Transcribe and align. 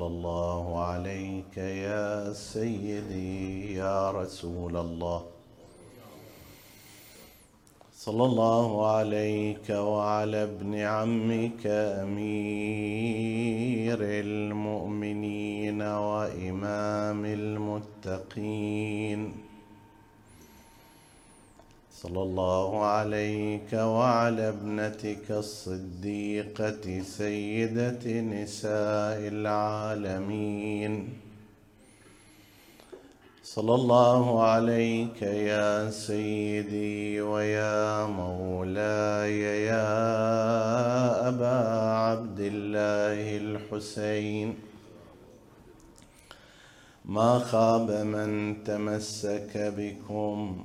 صلى 0.00 0.08
الله 0.08 0.66
عليك 0.80 1.56
يا 1.56 2.32
سيدي 2.32 3.74
يا 3.74 4.10
رسول 4.10 4.76
الله. 4.76 5.22
صلى 7.96 8.24
الله 8.24 8.96
عليك 8.96 9.70
وعلى 9.70 10.42
ابن 10.42 10.74
عمك 10.74 11.66
أمير 12.02 13.98
المؤمنين 14.00 15.82
وإمام 15.82 17.24
المتقين. 17.24 19.20
صلى 22.02 22.22
الله 22.22 22.84
عليك 22.84 23.72
وعلى 23.72 24.48
ابنتك 24.48 25.30
الصديقة 25.30 27.02
سيدة 27.02 28.20
نساء 28.20 29.18
العالمين. 29.28 31.08
صلى 33.42 33.74
الله 33.74 34.42
عليك 34.42 35.22
يا 35.22 35.90
سيدي 35.90 37.20
ويا 37.20 38.06
مولاي 38.06 39.40
يا 39.66 41.28
أبا 41.28 41.58
عبد 42.08 42.40
الله 42.40 43.36
الحسين. 43.36 44.54
ما 47.04 47.38
خاب 47.38 47.90
من 47.90 48.64
تمسك 48.64 49.52
بكم 49.76 50.64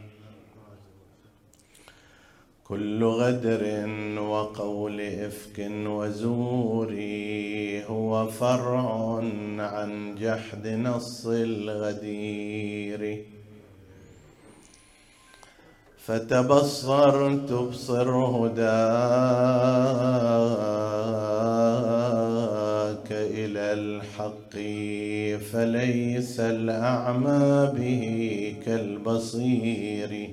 كل 2.71 3.03
غدر 3.03 3.63
وقول 4.19 5.01
إفك 5.01 5.57
وزور 5.69 6.91
هو 7.87 8.27
فرع 8.27 9.19
عن 9.59 10.15
جحد 10.15 10.67
نص 10.67 11.25
الغدير. 11.27 13.25
فتبصر 15.97 17.37
تبصر 17.37 18.09
هداك 18.11 18.61
إلى 23.11 23.73
الحق 23.79 24.53
فليس 25.51 26.39
الأعمى 26.39 27.71
به 27.75 28.55
كالبصير. 28.65 30.29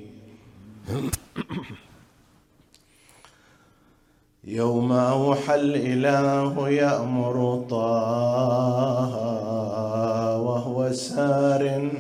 يوم 4.44 4.92
أوحى 4.92 5.55
الإله 5.55 6.68
يأمر 6.68 7.64
طه 7.70 9.18
وهو 10.39 10.92
سار 10.92 11.90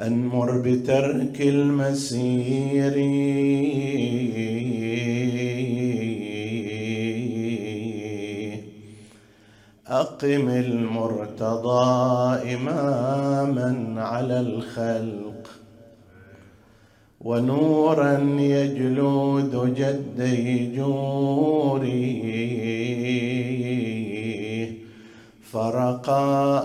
أنمر 0.00 0.58
بترك 0.58 1.40
المسير. 1.40 2.92
أقم 9.86 10.48
المرتضى 10.48 11.84
إماما 12.54 14.02
على 14.02 14.40
الخلق. 14.40 15.61
ونورا 17.24 18.18
يجلود 18.38 19.74
جدي 19.74 20.76
جوري. 20.76 22.22
فرقا 25.52 26.58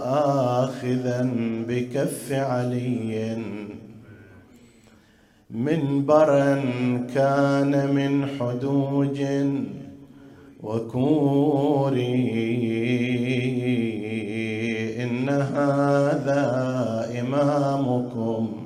آخذا 0.63 1.31
بكف 1.67 2.31
علي. 2.31 3.37
منبرا 5.51 6.55
كان 7.15 7.71
من 7.95 8.27
حدوج 8.39 9.21
وكوري. 10.63 12.47
إن 15.03 15.29
هذا 15.29 16.41
إمامكم 17.21 18.56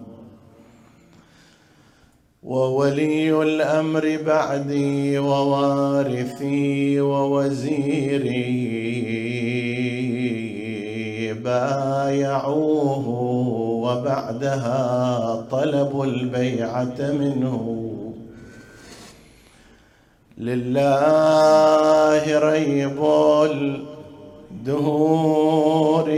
وولي 2.44 3.42
الأمر 3.44 4.18
بعدي 4.26 5.18
ووارثي 5.18 7.02
ووزيري. 7.02 8.34
بايعوه 11.34 13.08
وبعدها 13.84 15.46
طلبوا 15.52 16.06
البيعة 16.06 16.96
منه. 17.00 17.78
لله 20.38 21.20
ريب 22.40 23.04
الدهور. 24.52 26.12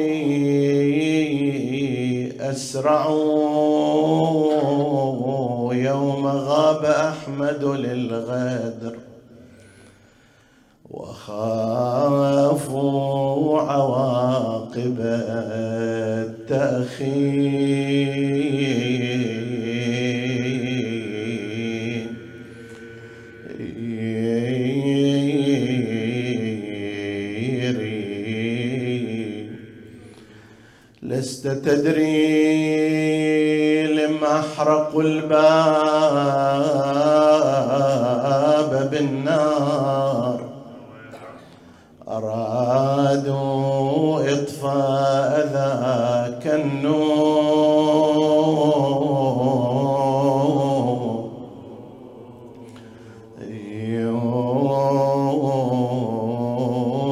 أسرعوا. 2.39 3.53
يوم 5.83 6.27
غاب 6.27 6.85
أحمد 6.85 7.63
للغدر 7.63 8.95
وخافوا 10.89 12.71
عواقب 13.61 14.97
التأخير. 16.49 17.13
لست 31.03 31.47
تدري 31.47 33.02
لما 34.43 34.51
احرقوا 34.53 35.03
الباب 35.03 35.31
بالنار. 38.91 40.39
أرادوا 42.07 43.53
إطفاء 44.33 45.31
ذاك 45.53 46.47
النور. 46.47 47.53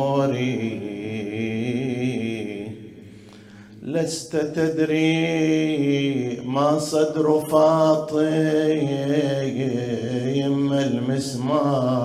يوري 0.02 0.62
لست 3.84 4.36
تدري 4.36 5.31
ما 6.54 6.80
صدر 6.80 7.40
فاطم 7.52 8.20
المسمار. 10.74 12.01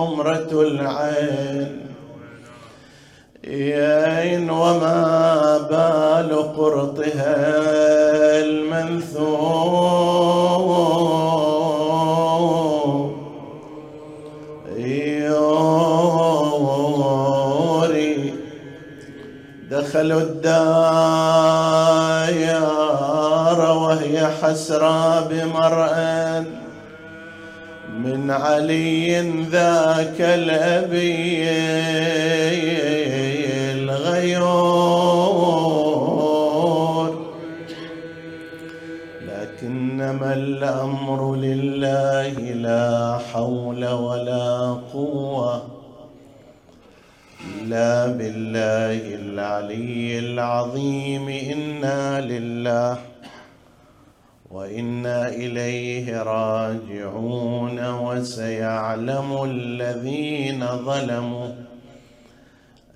حمرة 0.00 0.48
العين. 0.52 1.80
يين 3.44 4.50
وما 4.50 5.58
بال 5.70 6.56
قرطها 6.56 7.36
المنثور. 8.40 9.90
يوري 14.76 15.54
دخلوا 19.70 20.20
الدايار 20.20 20.50
وهي 23.76 24.26
حسرى 24.42 25.24
بمرأة. 25.30 26.44
علي 28.30 29.20
ذاك 29.50 30.20
الأبي 30.20 31.50
الغيور 35.50 37.10
لكنما 39.28 40.34
الأمر 40.34 41.36
لله 41.36 42.34
لا 42.38 43.18
حول 43.32 43.82
ولا 43.88 44.76
قوة 44.92 45.62
إلا 47.60 48.06
بالله 48.06 49.14
العلي 49.14 50.18
العظيم. 50.18 51.28
إنا 51.28 52.20
لله 52.20 53.09
وإنا 54.50 55.28
إليه 55.28 56.22
راجعون 56.22 57.94
وسيعلم 57.94 59.44
الذين 59.44 60.66
ظلموا 60.66 61.54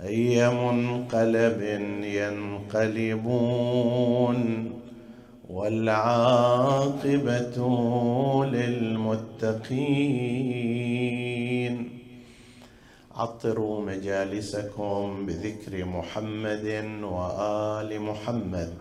أي 0.04 0.50
منقلب 0.50 1.62
ينقلبون 2.74 4.70
والعاقبة 5.50 7.06
للمتقين. 8.46 10.04
عطروا 13.14 13.80
مجالسكم 13.86 15.26
بذكر 15.26 15.84
محمد 15.84 16.84
وآل 17.02 18.00
محمد. 18.00 18.74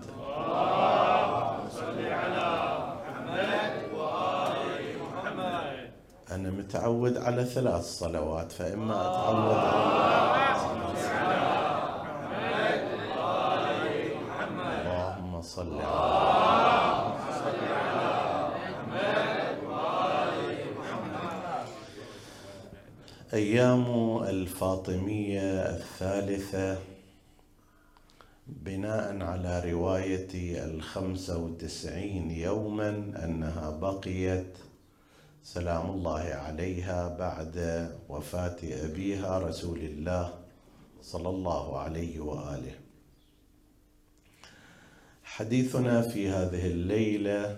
أنا 6.33 6.50
متعود 6.50 7.18
على 7.18 7.45
ثلاث 7.45 7.83
صلوات 7.83 8.51
فإما 8.51 8.94
أتعود 9.01 9.56
على 9.56 10.13
اللهم 14.81 15.41
صل 15.41 15.81
على 15.81 16.33
أيام 23.33 24.18
الفاطمية 24.24 25.41
الثالثة 25.75 26.77
بناء 28.47 29.24
على 29.24 29.71
رواية 29.71 30.63
الخمسة 30.65 31.38
وتسعين 31.38 32.31
يوما 32.31 32.89
أنها 33.24 33.69
بقيت 33.69 34.57
سلام 35.43 35.89
الله 35.89 36.19
عليها 36.19 37.07
بعد 37.19 37.57
وفاة 38.09 38.55
أبيها 38.63 39.39
رسول 39.39 39.79
الله 39.79 40.33
صلى 41.01 41.29
الله 41.29 41.79
عليه 41.79 42.19
وآله. 42.19 42.75
حديثنا 45.23 46.01
في 46.01 46.29
هذه 46.29 46.67
الليلة 46.67 47.57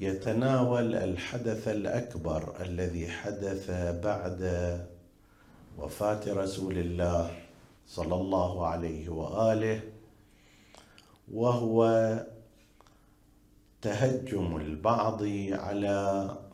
يتناول 0.00 0.94
الحدث 0.94 1.68
الأكبر 1.68 2.62
الذي 2.62 3.08
حدث 3.08 3.70
بعد 4.02 4.42
وفاة 5.78 6.20
رسول 6.26 6.78
الله 6.78 7.30
صلى 7.86 8.14
الله 8.14 8.66
عليه 8.66 9.08
وآله 9.08 9.80
وهو 11.32 11.82
تهجم 13.82 14.56
البعض 14.56 15.22
على 15.52 16.47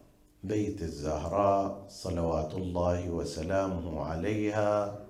بيت 0.45 0.83
الزهراء 0.83 1.87
صلوات 1.89 2.55
الله 2.55 3.11
وسلامه 3.11 4.05
عليها 4.05 5.01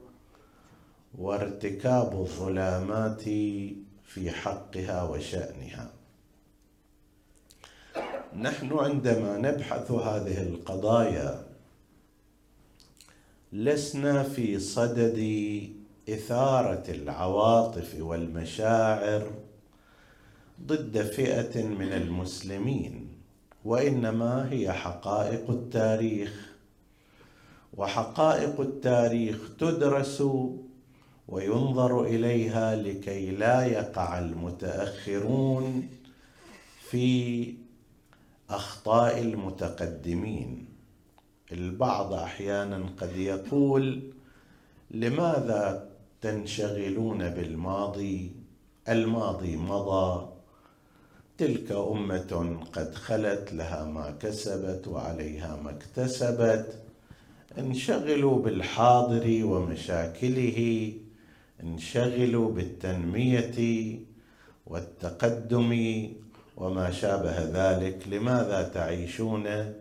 وارتكاب 1.18 2.12
الظلامات 2.20 3.22
في 4.04 4.30
حقها 4.30 5.02
وشأنها. 5.02 5.90
نحن 8.36 8.72
عندما 8.72 9.38
نبحث 9.38 9.90
هذه 9.90 10.42
القضايا 10.42 11.46
لسنا 13.52 14.22
في 14.22 14.58
صدد 14.58 15.18
إثارة 16.08 16.84
العواطف 16.88 17.96
والمشاعر 18.00 19.30
ضد 20.66 21.02
فئة 21.02 21.62
من 21.62 21.92
المسلمين. 21.92 23.03
وإنما 23.64 24.52
هي 24.52 24.72
حقائق 24.72 25.50
التاريخ. 25.50 26.54
وحقائق 27.76 28.60
التاريخ 28.60 29.56
تدرس 29.58 30.22
وينظر 31.28 32.04
إليها 32.04 32.76
لكي 32.76 33.30
لا 33.30 33.66
يقع 33.66 34.18
المتأخرون 34.18 35.88
في 36.90 37.54
أخطاء 38.50 39.20
المتقدمين. 39.20 40.66
البعض 41.52 42.12
أحيانا 42.12 42.86
قد 43.00 43.16
يقول 43.16 44.12
لماذا 44.90 45.90
تنشغلون 46.20 47.28
بالماضي؟ 47.30 48.32
الماضي 48.88 49.56
مضى 49.56 50.33
تلك 51.38 51.72
أمة 51.72 52.60
قد 52.72 52.94
خلت 52.94 53.52
لها 53.52 53.84
ما 53.84 54.10
كسبت 54.10 54.88
وعليها 54.88 55.56
ما 55.64 55.70
اكتسبت. 55.70 56.78
انشغلوا 57.58 58.42
بالحاضر 58.42 59.44
ومشاكله 59.44 60.92
انشغلوا 61.62 62.52
بالتنمية 62.52 63.98
والتقدم 64.66 65.70
وما 66.56 66.90
شابه 66.90 67.38
ذلك. 67.38 68.08
لماذا 68.08 68.70
تعيشون 68.74 69.74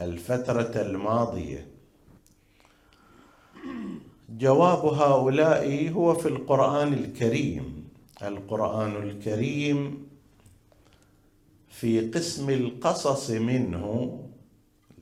الفترة 0.00 0.80
الماضية؟ 0.80 1.66
جواب 4.30 4.84
هؤلاء 4.84 5.88
هو 5.88 6.14
في 6.14 6.28
القرآن 6.28 6.92
الكريم. 6.92 7.88
القرآن 8.22 8.96
الكريم 8.96 10.09
في 11.70 12.10
قسم 12.10 12.50
القصص 12.50 13.30
منه 13.30 14.18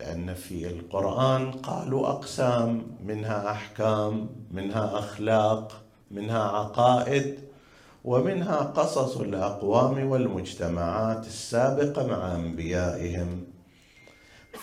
لأن 0.01 0.35
في 0.35 0.67
القرآن 0.67 1.53
قالوا 1.53 2.09
أقسام 2.09 2.83
منها 3.05 3.51
أحكام 3.51 4.29
منها 4.51 4.99
أخلاق 4.99 5.83
منها 6.11 6.43
عقائد 6.43 7.39
ومنها 8.05 8.57
قصص 8.57 9.17
الأقوام 9.17 10.11
والمجتمعات 10.11 11.27
السابقة 11.27 12.07
مع 12.07 12.35
أنبيائهم. 12.35 13.45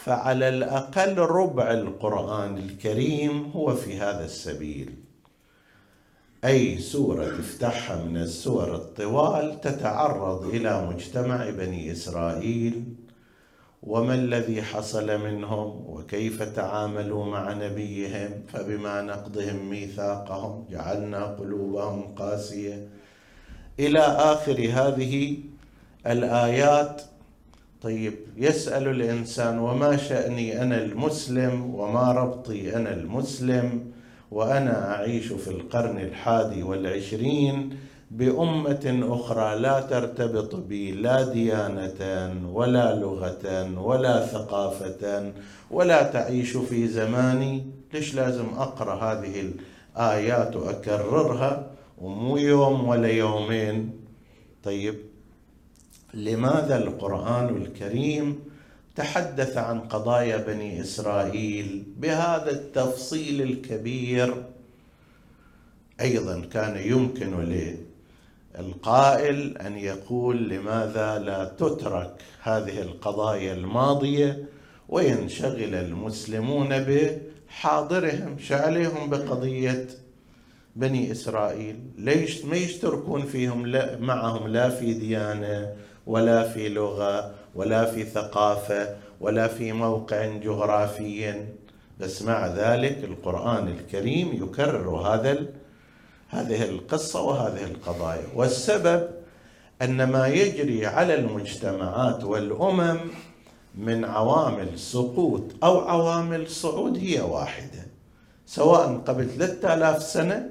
فعلى 0.03 0.49
الأقل 0.49 1.17
ربع 1.17 1.71
القرآن 1.71 2.57
الكريم 2.57 3.51
هو 3.55 3.75
في 3.75 3.97
هذا 3.99 4.25
السبيل. 4.25 5.04
أي 6.45 6.77
سورة 6.77 7.25
تفتحها 7.25 8.03
من 8.03 8.17
السور 8.17 8.75
الطوال 8.75 9.61
تتعرض 9.61 10.45
إلى 10.45 10.87
مجتمع 10.87 11.49
بني 11.49 11.91
إسرائيل. 11.91 12.83
وما 13.83 14.13
الذي 14.13 14.61
حصل 14.61 15.17
منهم؟ 15.17 15.85
وكيف 15.87 16.43
تعاملوا 16.43 17.25
مع 17.25 17.53
نبيهم؟ 17.53 18.31
فبما 18.53 19.01
نقضهم 19.01 19.69
ميثاقهم 19.69 20.65
جعلنا 20.69 21.25
قلوبهم 21.25 22.15
قاسية. 22.15 22.87
إلى 23.79 23.99
آخر 23.99 24.69
هذه 24.73 25.37
الآيات 26.07 27.01
طيب 27.81 28.13
يسأل 28.37 28.87
الإنسان 28.87 29.59
وما 29.59 29.97
شأني 29.97 30.61
أنا 30.61 30.83
المسلم؟ 30.83 31.75
وما 31.75 32.11
ربطي 32.11 32.75
أنا 32.75 32.93
المسلم؟ 32.93 33.94
وأنا 34.35 34.95
أعيش 34.95 35.27
في 35.27 35.47
القرن 35.47 35.97
الحادي 35.99 36.63
والعشرين 36.63 37.77
بأمة 38.11 38.99
أخرى 39.09 39.59
لا 39.59 39.79
ترتبط 39.79 40.55
بي 40.55 40.91
لا 40.91 41.33
ديانة 41.33 41.99
ولا 42.53 42.95
لغة 42.95 43.79
ولا 43.79 44.25
ثقافة 44.25 45.31
ولا 45.71 46.03
تعيش 46.03 46.57
في 46.57 46.87
زماني. 46.87 47.65
ليش 47.93 48.15
لازم 48.15 48.45
أقرأ 48.57 48.95
هذه 48.95 49.51
الآيات 49.95 50.55
وأكررها 50.55 51.71
ومو 51.97 52.37
يوم 52.37 52.87
ولا 52.87 53.07
يومين؟ 53.07 53.91
طيب 54.63 54.95
لماذا 56.13 56.77
القرآن 56.77 57.55
الكريم 57.61 58.39
تحدث 58.95 59.57
عن 59.57 59.79
قضايا 59.79 60.37
بني 60.37 60.81
إسرائيل 60.81 61.83
بهذا 61.97 62.51
التفصيل 62.51 63.41
الكبير. 63.41 64.43
أيضا 66.01 66.41
كان 66.53 66.77
يمكن 66.77 67.33
القائل 68.59 69.57
أن 69.57 69.77
يقول 69.77 70.49
لماذا 70.49 71.19
لا 71.19 71.45
تترك 71.45 72.21
هذه 72.41 72.81
القضايا 72.81 73.53
الماضية 73.53 74.45
وينشغل 74.89 75.75
المسلمون 75.75 76.69
بحاضرهم 76.69 78.37
شعليهم 78.39 79.09
بقضية 79.09 79.87
بني 80.75 81.11
إسرائيل. 81.11 81.79
ليش 81.97 82.45
ما 82.45 82.55
يشتركون 82.55 83.21
فيهم؟ 83.21 83.67
لا 83.67 83.97
معهم 83.97 84.47
لا 84.47 84.69
في 84.69 84.93
ديانة 84.93 85.75
ولا 86.07 86.49
في 86.49 86.69
لغة 86.69 87.44
ولا 87.55 87.85
في 87.85 88.03
ثقافة 88.03 88.95
ولا 89.21 89.47
في 89.47 89.71
موقع 89.71 90.25
جغرافي. 90.25 91.45
بس 91.99 92.21
مع 92.21 92.47
ذلك 92.47 93.03
القرآن 93.03 93.67
الكريم 93.67 94.43
يكرر 94.43 94.89
هذا 94.89 95.45
هذه 96.29 96.63
القصة 96.63 97.21
وهذه 97.21 97.63
القضايا. 97.63 98.27
والسبب 98.35 99.09
أن 99.81 100.03
ما 100.03 100.27
يجري 100.27 100.85
على 100.85 101.15
المجتمعات 101.15 102.23
والأمم 102.23 102.99
من 103.75 104.05
عوامل 104.05 104.79
سقوط 104.79 105.43
أو 105.63 105.79
عوامل 105.79 106.49
صعود 106.49 106.97
هي 106.97 107.21
واحدة. 107.21 107.87
سواء 108.45 108.97
قبل 108.97 109.29
3000 109.29 110.03
سنة 110.03 110.49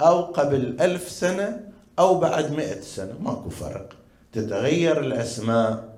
أو 0.00 0.20
قبل 0.22 0.76
ألف 0.80 1.08
سنة 1.08 1.60
أو 1.98 2.18
بعد 2.18 2.52
مئة 2.52 2.80
سنة. 2.80 3.14
ماكو 3.20 3.50
فرق. 3.50 3.88
تتغير 4.32 5.00
الأسماء 5.00 5.89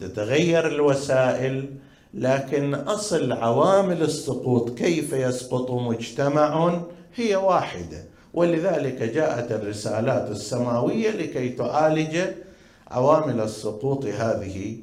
تتغير 0.00 0.66
الوسائل 0.66 1.70
لكن 2.14 2.74
أصل 2.74 3.32
عوامل 3.32 4.02
السقوط 4.02 4.78
كيف 4.78 5.12
يسقط 5.12 5.70
مجتمع 5.70 6.80
هي 7.14 7.36
واحدة. 7.36 8.04
ولذلك 8.34 9.02
جاءت 9.02 9.52
الرسالات 9.52 10.30
السماوية 10.30 11.10
لكي 11.10 11.48
تعالج 11.48 12.18
عوامل 12.90 13.40
السقوط 13.40 14.04
هذه. 14.04 14.76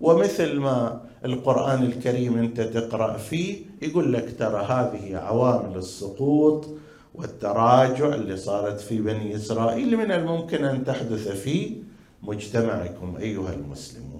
ومثل 0.00 0.56
ما 0.58 1.00
القرآن 1.24 1.82
الكريم 1.82 2.38
أنت 2.38 2.60
تقرأ 2.60 3.16
فيه 3.16 3.58
يقول 3.82 4.12
لك 4.12 4.34
ترى 4.38 4.64
هذه 4.64 5.16
عوامل 5.16 5.76
السقوط 5.76 6.66
والتراجع 7.14 8.14
اللي 8.14 8.36
صارت 8.36 8.80
في 8.80 8.98
بني 8.98 9.36
إسرائيل 9.36 9.96
من 9.96 10.12
الممكن 10.12 10.64
أن 10.64 10.84
تحدث 10.84 11.28
في 11.28 11.76
مجتمعكم 12.22 13.16
أيها 13.20 13.52
المسلمون. 13.52 14.11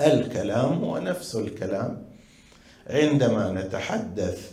الكلام 0.00 0.84
هو 0.84 0.98
نفس 0.98 1.36
الكلام. 1.36 2.02
عندما 2.90 3.52
نتحدث 3.52 4.50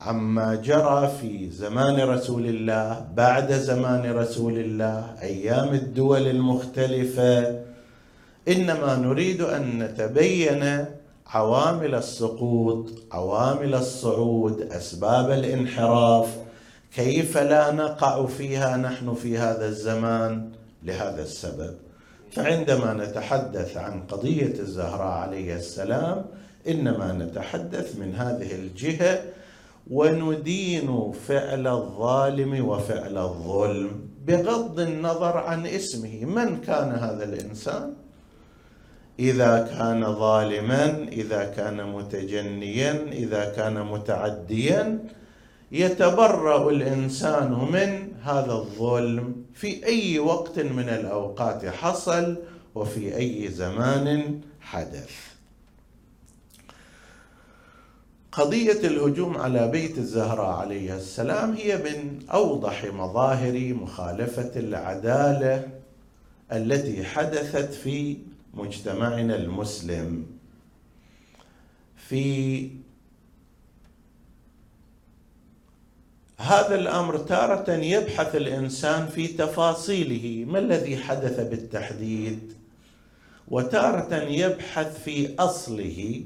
عما 0.00 0.54
جرى 0.54 1.12
في 1.20 1.50
زمان 1.50 2.00
رسول 2.00 2.46
الله 2.46 3.06
بعد 3.14 3.52
زمان 3.52 4.12
رسول 4.12 4.58
الله 4.58 5.14
أيام 5.22 5.74
الدول 5.74 6.26
المختلفة 6.28 7.62
إنما 8.48 8.96
نريد 8.96 9.40
أن 9.40 9.78
نتبين 9.78 10.84
عوامل 11.26 11.94
السقوط 11.94 12.90
عوامل 13.12 13.74
الصعود 13.74 14.62
أسباب 14.62 15.30
الانحراف 15.30 16.36
كيف 16.94 17.38
لا 17.38 17.70
نقع 17.70 18.26
فيها 18.26 18.76
نحن 18.76 19.14
في 19.14 19.38
هذا 19.38 19.66
الزمان 19.68 20.50
لهذا 20.82 21.22
السبب. 21.22 21.74
فعندما 22.32 22.92
نتحدث 22.94 23.76
عن 23.76 24.02
قضية 24.02 24.54
الزهراء 24.58 25.18
عليه 25.18 25.56
السلام 25.56 26.24
إنما 26.68 27.12
نتحدث 27.12 27.98
من 27.98 28.14
هذه 28.14 28.54
الجهة 28.54 29.22
وندين 29.90 31.12
فعل 31.28 31.66
الظالم 31.66 32.68
وفعل 32.68 33.18
الظلم 33.18 33.90
بغض 34.26 34.80
النظر 34.80 35.36
عن 35.36 35.66
اسمه. 35.66 36.24
من 36.24 36.60
كان 36.60 36.90
هذا 36.92 37.24
الإنسان؟ 37.24 37.94
إذا 39.18 39.68
كان 39.78 40.14
ظالما 40.14 41.08
إذا 41.12 41.44
كان 41.44 41.92
متجنيا 41.92 42.92
إذا 43.12 43.44
كان 43.44 43.86
متعديا 43.86 44.98
يتبرأ 45.72 46.70
الإنسان 46.70 47.52
من 47.52 48.12
هذا 48.22 48.52
الظلم 48.52 49.44
في 49.54 49.86
أي 49.86 50.18
وقت 50.18 50.58
من 50.58 50.88
الأوقات 50.88 51.66
حصل 51.66 52.36
وفي 52.74 53.16
أي 53.16 53.48
زمان 53.48 54.40
حدث. 54.60 55.10
قضية 58.32 58.80
الهجوم 58.86 59.36
على 59.36 59.68
بيت 59.68 59.98
الزهراء 59.98 60.50
عليه 60.50 60.96
السلام 60.96 61.52
هي 61.52 61.76
من 61.76 62.18
أوضح 62.32 62.84
مظاهر 62.84 63.74
مخالفة 63.74 64.50
العدالة 64.56 65.68
التي 66.52 67.04
حدثت 67.04 67.74
في 67.74 68.16
مجتمعنا 68.54 69.36
المسلم. 69.36 70.26
في 71.96 72.70
هذا 76.42 76.74
الأمر 76.74 77.18
تارة 77.18 77.70
يبحث 77.72 78.36
الإنسان 78.36 79.06
في 79.06 79.26
تفاصيله. 79.26 80.44
ما 80.44 80.58
الذي 80.58 80.96
حدث 80.96 81.40
بالتحديد؟ 81.40 82.52
وتارة 83.48 84.14
يبحث 84.14 85.02
في 85.02 85.34
أصله. 85.38 86.24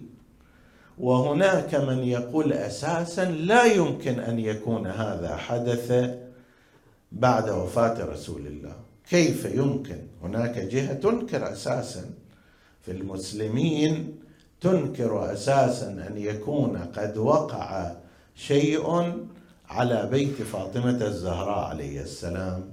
وهناك 0.99 1.75
من 1.75 1.99
يقول 1.99 2.53
أساسا 2.53 3.25
لا 3.25 3.65
يمكن 3.65 4.21
أن 4.21 4.39
يكون 4.39 4.87
هذا 4.87 5.37
حدث 5.37 6.15
بعد 7.13 7.51
وفاة 7.51 8.05
رسول 8.05 8.47
الله. 8.47 8.77
كيف 9.11 9.45
يمكن؟ 9.45 9.99
هناك 10.23 10.59
جهة 10.59 10.93
تنكر 10.93 11.53
أساسا. 11.53 12.05
في 12.83 12.93
المسلمين 12.93 14.15
تنكر 14.61 15.33
أساسا 15.33 15.89
أن 16.09 16.15
يكون 16.17 16.77
قد 16.77 17.17
وقع 17.19 17.93
شيء 18.35 19.03
على 19.69 20.09
بيت 20.11 20.43
فاطمة 20.43 21.07
الزهراء 21.07 21.69
عليه 21.69 22.01
السلام. 22.01 22.71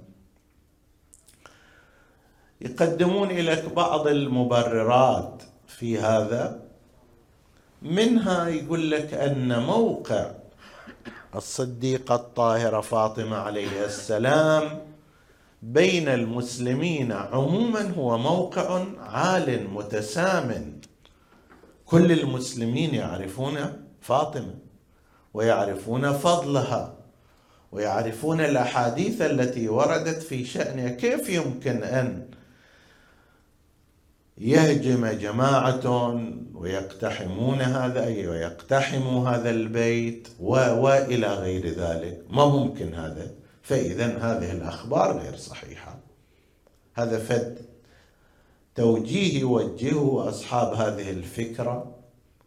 يقدمون 2.61 3.31
لك 3.31 3.73
بعض 3.73 4.07
المبررات 4.07 5.43
في 5.67 5.99
هذا. 5.99 6.61
منها 7.81 8.47
يقول 8.47 8.91
لك 8.91 9.13
أن 9.13 9.63
موقع 9.63 10.31
الصديقة 11.35 12.15
الطاهرة 12.15 12.81
فاطمة 12.81 13.37
عليه 13.37 13.85
السلام 13.85 14.81
بين 15.61 16.07
المسلمين 16.07 17.11
عموما 17.11 17.91
هو 17.91 18.17
موقع 18.17 18.85
عال 18.99 19.69
متسام 19.69 20.79
كل 21.85 22.11
المسلمين 22.11 22.95
يعرفون 22.95 23.83
فاطمة. 24.01 24.62
ويعرفون 25.33 26.13
فضلها 26.13 26.95
ويعرفون 27.71 28.41
الأحاديث 28.41 29.21
التي 29.21 29.69
وردت 29.69 30.23
في 30.23 30.45
شانها 30.45 30.89
كيف 30.89 31.29
يمكن 31.29 31.83
أن 31.83 32.27
يهجم 34.37 35.07
جماعة 35.07 36.15
ويقتحمون 36.53 37.61
هذا 37.61 38.05
ويقتحموا 38.05 39.29
هذا 39.29 39.49
البيت 39.49 40.27
والى 40.39 41.27
غير 41.27 41.67
ذلك؟ 41.67 42.23
ما 42.29 42.45
ممكن 42.45 42.93
هذا؟ 42.93 43.31
فإذا 43.61 44.05
هذه 44.05 44.51
الأخبار 44.51 45.17
غير 45.17 45.35
صحيحة. 45.35 45.99
هذا 46.93 47.19
فد. 47.19 47.65
توجيه 48.75 49.39
يوجهه 49.39 50.29
أصحاب 50.29 50.73
هذه 50.73 51.09
الفكرة. 51.09 51.95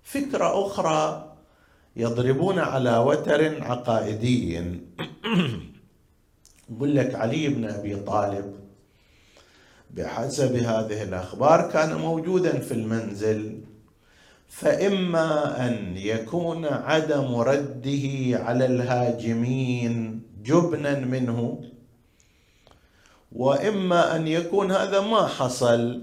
فكرة 0.03 0.67
أخرى 0.67 1.26
يضربون 1.97 2.59
على 2.59 2.99
وتر 2.99 3.63
عقائدي 3.65 4.65
يقول 6.71 6.97
لك 6.97 7.15
علي 7.15 7.49
بن 7.49 7.65
أبي 7.65 7.97
طالب 7.97 8.55
بحسب 9.91 10.57
هذه 10.57 11.03
الأخبار 11.03 11.71
كان 11.71 11.95
موجودا 11.95 12.59
في 12.59 12.75
المنزل 12.75 13.61
فإما 14.49 15.67
أن 15.67 15.97
يكون 15.97 16.65
عدم 16.65 17.35
رده 17.37 18.09
على 18.45 18.67
الهاجمين 18.67 20.23
جبنا 20.45 20.99
منه 20.99 21.63
وإما 23.33 24.17
أن 24.17 24.29
يكون 24.29 24.73
هذا 24.73 25.01
ما 25.01 25.27
حصل. 25.27 26.03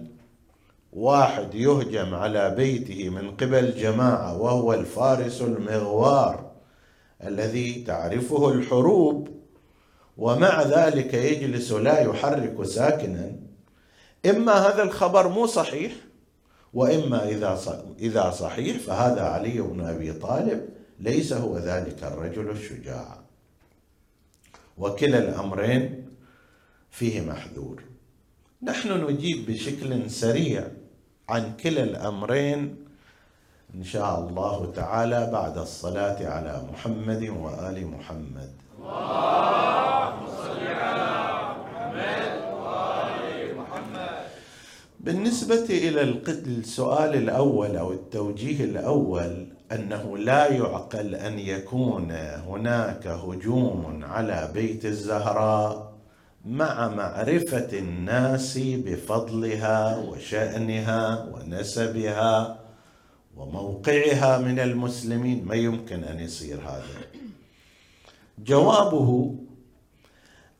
واحد 0.95 1.55
يهجم 1.55 2.15
على 2.15 2.55
بيته 2.55 3.09
من 3.09 3.31
قبل 3.31 3.75
جماعة 3.75 4.41
وهو 4.41 4.73
الفارس 4.73 5.41
المغوار 5.41 6.51
الذي 7.23 7.83
تعرفه 7.83 8.51
الحروب 8.51 9.29
ومع 10.17 10.62
ذلك 10.62 11.13
يجلس 11.13 11.71
لا 11.71 12.00
يحرك 12.00 12.63
ساكنا. 12.63 13.35
إما 14.25 14.53
هذا 14.53 14.83
الخبر 14.83 15.27
مو 15.27 15.45
صحيح 15.45 15.93
وإما 16.73 17.29
إذا 17.29 17.59
إذا 18.00 18.31
صحيح 18.31 18.77
فهذا 18.77 19.21
علي 19.21 19.62
بن 19.62 19.81
أبي 19.81 20.13
طالب 20.13 20.69
ليس 21.00 21.33
هو 21.33 21.57
ذلك 21.57 22.03
الرجل 22.03 22.50
الشجاع. 22.50 23.23
وكلا 24.77 25.17
الأمرين 25.17 26.05
فيه 26.91 27.21
محذور 27.21 27.83
نحن 28.63 29.12
نجيب 29.12 29.45
بشكل 29.45 30.12
سريع 30.12 30.67
عن 31.34 31.58
كلا 31.63 31.84
الأمرين 31.84 32.75
إن 33.75 33.84
شاء 33.84 34.20
الله 34.20 34.72
تعالى 34.75 35.30
بعد 35.34 35.58
الصلاة 35.58 36.28
على 36.28 36.62
محمد 36.72 37.24
وآل 37.30 37.88
محمد. 37.88 38.52
اللهم 38.80 40.28
صل 40.28 40.68
على 40.68 41.10
محمد 41.62 42.32
وال 42.62 43.58
محمد 43.58 44.25
بالنسبة 45.00 45.66
إلى 45.70 46.02
السؤال 46.30 47.16
الأول 47.16 47.78
أو 47.78 47.92
التوجيه 47.92 48.63
الأول 48.63 49.48
أنه 49.72 50.18
لا 50.18 50.48
يعقل 50.48 51.16
أن 51.16 51.40
يكون 51.40 52.12
هناك 52.48 53.08
هجوم 53.08 54.02
على 54.04 54.52
بيت 54.54 54.86
الزهراء. 54.86 55.92
مع 56.45 56.88
معرفة 56.88 57.77
الناس 57.79 58.57
بفضلها 58.57 59.97
وشأنها 59.97 61.23
ونسبها 61.33 62.59
وموقعها 63.38 64.38
من 64.38 64.59
المسلمين 64.59 65.45
ما 65.45 65.55
يمكن 65.55 66.03
أن 66.03 66.19
يصير 66.19 66.57
هذا. 66.62 66.83
جوابه 68.39 69.35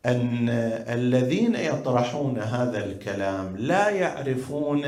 أن 0.06 0.50
الذين 0.90 1.56
يطرحون 1.56 2.40
هذا 2.40 2.86
الكلام 2.86 3.58
لا 3.58 3.90
يعرفون 3.90 4.82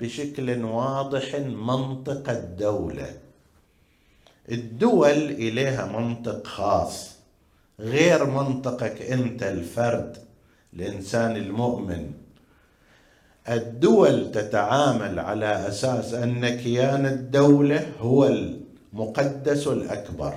بشكل 0.00 0.64
واضح 0.64 1.34
منطق 1.46 2.30
الدولة. 2.30 3.14
الدول 4.50 5.10
إليها 5.30 5.86
منطق 5.86 6.46
خاص 6.46 7.16
غير 7.80 8.24
منطقك 8.26 9.02
أنت 9.02 9.42
الفرد. 9.42 10.31
الإنسان 10.74 11.36
المؤمن. 11.36 12.10
الدول 13.48 14.32
تتعامل 14.32 15.18
على 15.18 15.68
أساس 15.68 16.14
أن 16.14 16.48
كيان 16.48 17.06
الدولة 17.06 17.92
هو 18.00 18.26
المقدس 18.26 19.66
الأكبر. 19.66 20.34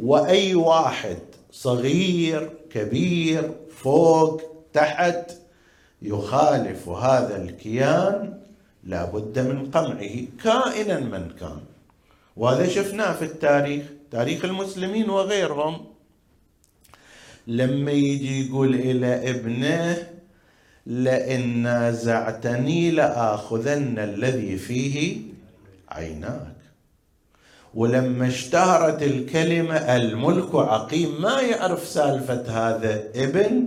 وأي 0.00 0.54
واحد 0.54 1.18
صغير 1.52 2.50
كبير 2.70 3.54
فوق 3.76 4.42
تحت 4.72 5.30
يخالف 6.02 6.88
هذا 6.88 7.42
الكيان 7.42 8.40
لا 8.84 9.04
بد 9.04 9.38
من 9.38 9.70
قمعه. 9.70 10.24
كائنا 10.44 11.00
من 11.00 11.30
كان. 11.40 11.60
وهذا 12.36 12.68
شفناه 12.68 13.12
في 13.12 13.24
التاريخ 13.24 13.84
تاريخ 14.10 14.44
المسلمين 14.44 15.10
وغيرهم. 15.10 15.89
لما 17.46 17.90
يجي 17.90 18.46
يقول 18.46 18.74
إلى 18.74 19.30
ابنه 19.30 19.96
لئن 20.86 21.62
نازعتني 21.62 22.90
لآخذن 22.90 23.98
الذي 23.98 24.56
فيه 24.56 25.18
عيناك. 25.88 26.56
ولما 27.74 28.28
اشتهرت 28.28 29.02
الكلمة 29.02 29.76
الملك 29.76 30.54
عقيم 30.54 31.22
ما 31.22 31.40
يعرف 31.40 31.86
سالفة 31.86 32.42
هذا 32.48 33.02
ابن 33.14 33.66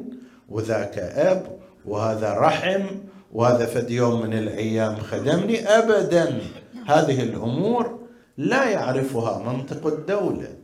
وذاك 0.50 0.98
أب 0.98 1.48
وهذا 1.86 2.34
رحم 2.34 2.86
وهذا 3.34 3.66
فد 3.66 3.92
يوم 3.92 4.22
من 4.22 4.34
الأيام 4.34 4.96
خدمني 4.96 5.68
أبدا. 5.68 6.42
هذه 6.86 7.24
الأمور 7.24 8.00
لا 8.38 8.70
يعرفها 8.70 9.54
منطق 9.54 9.88
الدولة. 9.88 10.63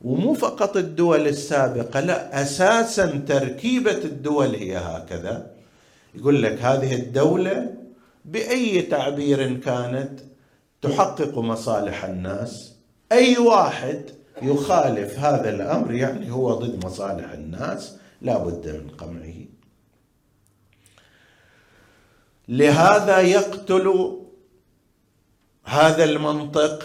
ومو 0.00 0.34
فقط 0.34 0.76
الدول 0.76 1.28
السابقة 1.28 2.00
لا 2.00 2.42
أساسا 2.42 3.06
تركيبة 3.28 4.04
الدول 4.04 4.54
هي 4.54 4.76
هكذا. 4.76 5.50
يقول 6.14 6.42
لك 6.42 6.62
هذه 6.62 6.94
الدولة 6.94 7.74
بأي 8.24 8.82
تعبير 8.82 9.56
كانت 9.56 10.20
تحقق 10.82 11.38
مصالح 11.38 12.04
الناس. 12.04 12.74
أي 13.12 13.38
واحد 13.38 14.10
يخالف 14.42 15.18
هذا 15.18 15.50
الأمر 15.50 15.92
يعني 15.92 16.30
هو 16.30 16.54
ضد 16.54 16.84
مصالح 16.84 17.32
الناس 17.32 17.96
لا 18.22 18.38
بد 18.38 18.68
من 18.68 18.88
قمعه. 18.88 19.34
لهذا 22.48 23.20
يقتل 23.20 24.18
هذا 25.64 26.04
المنطق 26.04 26.84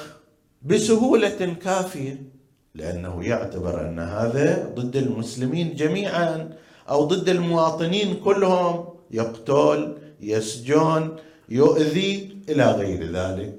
بسهولة 0.61 1.57
كافية. 1.63 2.38
لأنه 2.75 3.23
يعتبر 3.23 3.81
أن 3.81 3.99
هذا 3.99 4.69
ضد 4.75 4.95
المسلمين 4.95 5.75
جميعا 5.75 6.49
أو 6.89 7.05
ضد 7.05 7.29
المواطنين 7.29 8.15
كلهم. 8.15 8.85
يقتل 9.11 9.97
يسجن 10.21 11.15
يؤذي 11.49 12.37
إلى 12.49 12.71
غير 12.71 13.11
ذلك. 13.11 13.55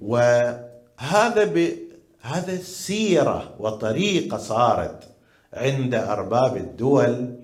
وهذا 0.00 1.44
ب... 1.44 1.72
هذا 2.20 2.56
سيرة 2.56 3.54
وطريقة 3.58 4.38
صارت 4.38 5.04
عند 5.54 5.94
أرباب 5.94 6.56
الدول 6.56 7.36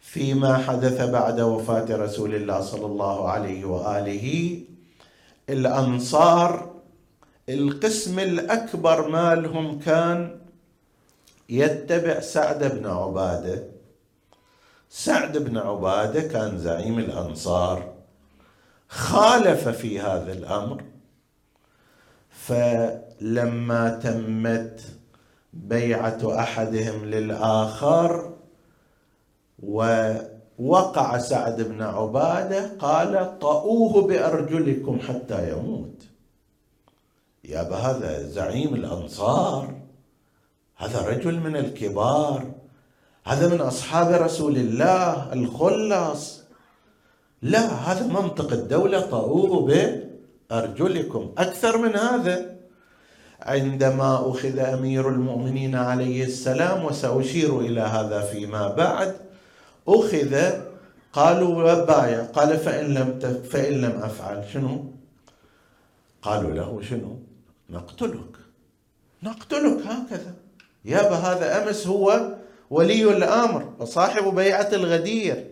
فيما 0.00 0.56
حدث 0.56 1.10
بعد 1.10 1.40
وفاة 1.40 1.86
رسول 1.96 2.34
الله 2.34 2.60
صلى 2.60 2.86
الله 2.86 3.28
عليه 3.28 3.64
وآله. 3.64 4.60
الأنصار 5.48 6.69
القسم 7.54 8.18
الأكبر 8.18 9.08
مالهم 9.08 9.78
كان 9.78 10.40
يتبع 11.48 12.20
سعد 12.20 12.64
بن 12.74 12.86
عبادة. 12.86 13.62
سعد 14.90 15.38
بن 15.38 15.58
عبادة 15.58 16.20
كان 16.20 16.58
زعيم 16.58 16.98
الأنصار 16.98 17.94
خالف 18.88 19.68
في 19.68 20.00
هذا 20.00 20.32
الأمر 20.32 20.84
فلما 22.30 24.00
تمت 24.02 24.80
بيعة 25.52 26.40
أحدهم 26.40 27.04
للآخر 27.04 28.34
ووقع 29.62 31.18
سعد 31.18 31.62
بن 31.62 31.82
عبادة 31.82 32.76
قال 32.78 33.38
طؤوه 33.38 34.06
بأرجلكم 34.06 34.98
حتى 35.00 35.52
يموت. 35.52 36.09
يا 37.50 37.62
هذا 37.62 38.22
زعيم 38.22 38.74
الأنصار. 38.74 39.74
هذا 40.76 41.00
رجل 41.08 41.40
من 41.40 41.56
الكبار. 41.56 42.52
هذا 43.24 43.48
من 43.48 43.60
أصحاب 43.60 44.22
رسول 44.22 44.56
الله 44.56 45.32
الخلص 45.32 46.40
لا 47.42 47.66
هذا 47.66 48.06
منطق 48.06 48.52
الدولة 48.52 49.00
طؤوه 49.00 49.66
بأرجلكم. 49.66 51.32
أكثر 51.38 51.78
من 51.78 51.96
هذا. 51.96 52.56
عندما 53.42 54.30
أخذ 54.30 54.58
أمير 54.58 55.08
المؤمنين 55.08 55.74
عليه 55.74 56.24
السلام 56.24 56.84
وسأشير 56.84 57.60
إلى 57.60 57.80
هذا 57.80 58.20
فيما 58.20 58.68
بعد 58.68 59.16
أخذ 59.88 60.52
قالوا 61.12 61.84
بايع 61.84 62.24
قال 62.24 62.58
فإن 62.58 62.94
لم 62.94 63.18
فإن 63.50 63.72
لم 63.72 63.90
أفعل 64.02 64.44
شنو؟ 64.52 64.84
قالوا 66.22 66.50
له 66.50 66.82
شنو؟ 66.82 67.29
نقتلك. 67.70 68.36
نقتلك 69.22 69.86
هكذا. 69.86 70.34
يابا 70.84 71.14
هذا 71.14 71.62
أمس 71.62 71.86
هو 71.86 72.36
ولي 72.70 73.04
الأمر 73.16 73.72
وصاحب 73.78 74.34
بيعة 74.34 74.68
الغدير 74.72 75.46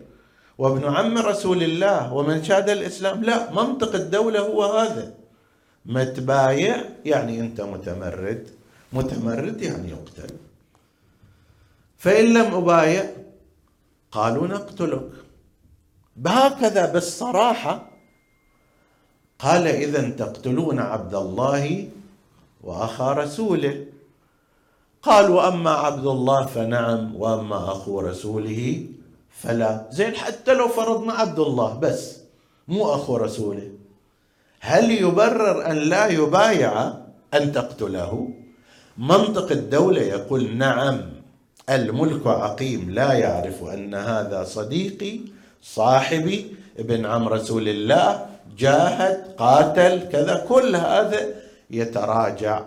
وابن 0.57 0.83
عم 0.85 1.17
رسول 1.17 1.63
الله 1.63 2.13
ومن 2.13 2.43
شاد 2.43 2.69
الإسلام. 2.69 3.23
لا 3.23 3.51
منطق 3.51 3.95
الدولة 3.95 4.39
هو 4.39 4.63
هذا. 4.63 5.13
ما 5.85 6.03
تبايع 6.03 6.83
يعني 7.05 7.39
أنت 7.39 7.61
متمرد. 7.61 8.47
متمرد 8.93 9.61
يعني 9.61 9.89
يقتل. 9.89 10.35
فإن 11.97 12.25
لم 12.33 12.53
أبايع 12.53 13.09
قالوا 14.11 14.47
نقتلك. 14.47 15.09
بهكذا 16.15 16.93
بالصراحة 16.93 17.89
قال 19.39 19.67
اذا 19.67 20.09
تقتلون 20.09 20.79
عبد 20.79 21.15
الله 21.15 21.89
وأخا 22.63 23.13
رسوله. 23.13 23.85
قال 25.03 25.31
واما 25.31 25.69
عبد 25.69 26.05
الله 26.05 26.45
فنعم 26.45 27.15
وأما 27.15 27.71
أخو 27.71 27.99
رسوله 27.99 28.85
فلا. 29.31 29.87
زين 29.91 30.15
حتى 30.15 30.53
لو 30.53 30.67
فرضنا 30.67 31.13
عبد 31.13 31.39
الله 31.39 31.73
بس 31.73 32.17
مو 32.67 32.93
أخو 32.93 33.17
رسوله. 33.17 33.71
هل 34.59 34.91
يبرر 34.91 35.71
أن 35.71 35.77
لا 35.77 36.07
يبايع 36.07 36.93
أن 37.33 37.51
تقتله؟ 37.51 38.29
منطق 38.97 39.51
الدولة 39.51 40.01
يقول 40.01 40.57
نعم. 40.57 41.19
الملك 41.69 42.27
عقيم 42.27 42.89
لا 42.89 43.13
يعرف 43.13 43.63
أن 43.63 43.95
هذا 43.95 44.43
صديقي 44.43 45.19
صاحبي 45.61 46.55
ابن 46.79 47.05
عم 47.05 47.27
رسول 47.27 47.69
الله 47.69 48.25
جاهد 48.57 49.35
قاتل 49.37 50.09
كذا 50.09 50.45
كل 50.49 50.75
هذا 50.75 51.27
يتراجع. 51.69 52.65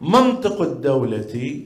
منطق 0.00 0.60
الدولة 0.62 1.60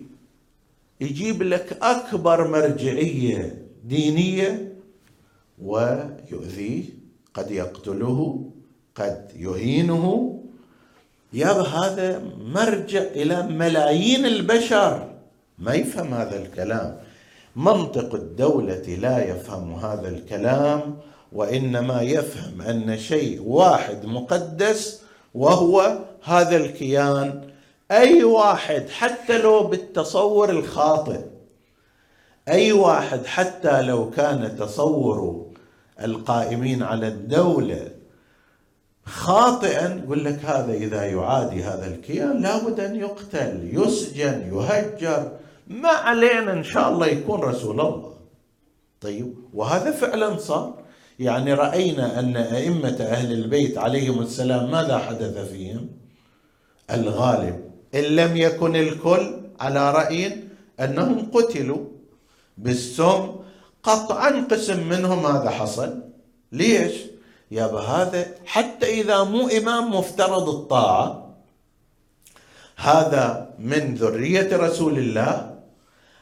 يجيب 1.01 1.43
لك 1.43 1.79
أكبر 1.83 2.49
مرجعية 2.49 3.67
دينية 3.85 4.73
ويؤذيه. 5.63 6.85
قد 7.35 7.51
يقتله 7.51 8.51
قد 8.95 9.33
يهينه. 9.37 10.35
يابا 11.33 11.63
هذا 11.63 12.23
مرجع 12.41 13.03
إلى 13.03 13.43
ملايين 13.43 14.27
البشر. 14.27 15.15
ما 15.59 15.75
يفهم 15.75 16.15
هذا 16.15 16.43
الكلام. 16.43 16.99
منطق 17.57 18.15
الدولة 18.15 18.97
لا 19.05 19.31
يفهم 19.31 19.75
هذا 19.75 20.09
الكلام. 20.09 20.97
وإنما 21.33 22.03
يفهم 22.03 22.63
أن 22.63 22.99
شيء 22.99 23.43
واحد 23.43 24.07
مقدس 24.07 25.03
وهو 25.35 25.99
هذا 26.23 26.57
الكيان. 26.57 27.49
أي 27.91 28.25
واحد 28.25 28.89
حتى 28.89 29.39
لو 29.39 29.63
بالتصور 29.63 30.51
الخاطئ 30.51 31.21
أي 32.49 32.73
واحد 32.73 33.27
حتى 33.27 33.83
لو 33.83 34.11
كان 34.11 34.57
تصور 34.57 35.47
القائمين 36.03 36.83
على 36.83 37.09
الدولة 37.09 37.91
خاطئا 39.05 40.03
يقول 40.05 40.25
لك 40.25 40.45
هذا 40.45 40.73
إذا 40.73 41.05
يعادي 41.05 41.63
هذا 41.63 41.87
الكيان 41.87 42.43
لابد 42.43 42.81
أن 42.81 42.97
يقتل 42.97 43.71
يسجن 43.73 44.51
يهجر. 44.55 45.33
ما 45.67 45.89
علينا 45.89 46.53
إن 46.53 46.63
شاء 46.63 46.89
الله 46.89 47.07
يكون 47.07 47.41
رسول 47.41 47.81
الله. 47.81 48.15
طيب 49.01 49.35
وهذا 49.55 49.91
فعلا 49.91 50.39
صار. 50.39 50.78
يعني 51.19 51.55
رأينا 51.55 52.21
أن 52.21 52.37
أئمة 52.37 52.97
أهل 53.01 53.33
البيت 53.33 53.79
عليهم 53.79 54.23
السلام 54.23 54.71
ماذا 54.71 54.99
حدث 54.99 55.51
فيهم؟ 55.51 55.89
الغالب 56.91 57.71
إن 57.95 58.01
لم 58.03 58.37
يكن 58.37 58.77
الكل 58.77 59.41
على 59.61 59.91
رأي 59.93 60.45
أنهم 60.81 61.31
قتلوا 61.31 61.85
بالسم. 62.59 63.37
قطعا 63.83 64.47
قسم 64.51 64.89
منهم 64.89 65.27
هذا 65.27 65.51
حصل؟ 65.51 66.03
ليش؟ 66.53 66.93
يابا 67.51 67.81
هذا 67.81 68.27
حتى 68.47 69.01
إذا 69.01 69.23
مو 69.23 69.49
إمام 69.49 69.95
مفترض 69.95 70.49
الطاعة 70.49 71.35
هذا 72.77 73.55
من 73.59 73.95
ذرية 73.95 74.57
رسول 74.57 74.99
الله 74.99 75.59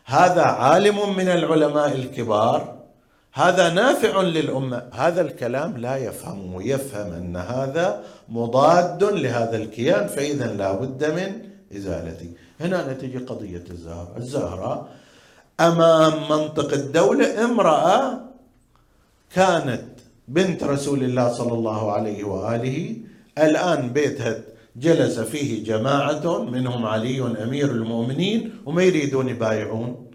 هذا 0.05 0.43
عالم 0.43 1.17
من 1.17 1.29
العلماء 1.29 1.93
الكبار 1.93 2.76
هذا 3.37 3.71
نافع 3.71 4.21
للأمة. 4.21 4.83
هذا 4.93 5.21
الكلام 5.21 5.77
لا 5.77 5.97
يفهمه. 5.97 6.63
يفهم 6.63 7.13
أن 7.13 7.37
هذا 7.37 8.03
مضاد 8.29 9.05
لهذا 9.05 9.57
الكيان 9.57 10.07
فإذا 10.07 10.53
لا 10.53 10.73
بد 10.73 11.05
من 11.05 11.33
إزالته. 11.77 12.31
هنا 12.61 12.93
نتيجة 12.93 13.25
قضية 13.25 13.65
الزهراء 13.71 14.13
الزهراء 14.17 14.89
أمام 15.61 16.13
منطق 16.31 16.73
الدولة 16.73 17.45
امرأة 17.45 18.21
كانت 19.35 19.85
بنت 20.29 20.65
رسول 20.65 21.03
الله 21.05 21.33
صلى 21.33 21.53
الله 21.53 21.93
عليه 21.93 22.25
وآله. 22.25 22.97
الآن 23.39 23.93
بيتها 23.93 24.39
جلس 24.77 25.19
فيه 25.19 25.65
جماعة 25.65 26.45
منهم 26.45 26.87
علي 26.87 27.21
أمير 27.43 27.71
المؤمنين 27.71 28.51
وما 28.67 28.83
يريدون 28.83 29.29
يبايعون. 29.29 30.06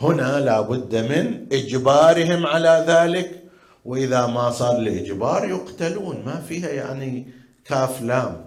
هنا 0.00 0.40
لابد 0.40 0.96
من 0.96 1.46
إجبارهم 1.52 2.46
على 2.46 2.84
ذلك 2.88 3.42
وإذا 3.84 4.26
ما 4.26 4.50
صار 4.50 4.78
الاجبار 4.78 5.48
يقتلون. 5.48 6.22
ما 6.26 6.40
فيها 6.48 6.68
يعني 6.68 7.26
كاف 7.64 8.02
لام. 8.02 8.44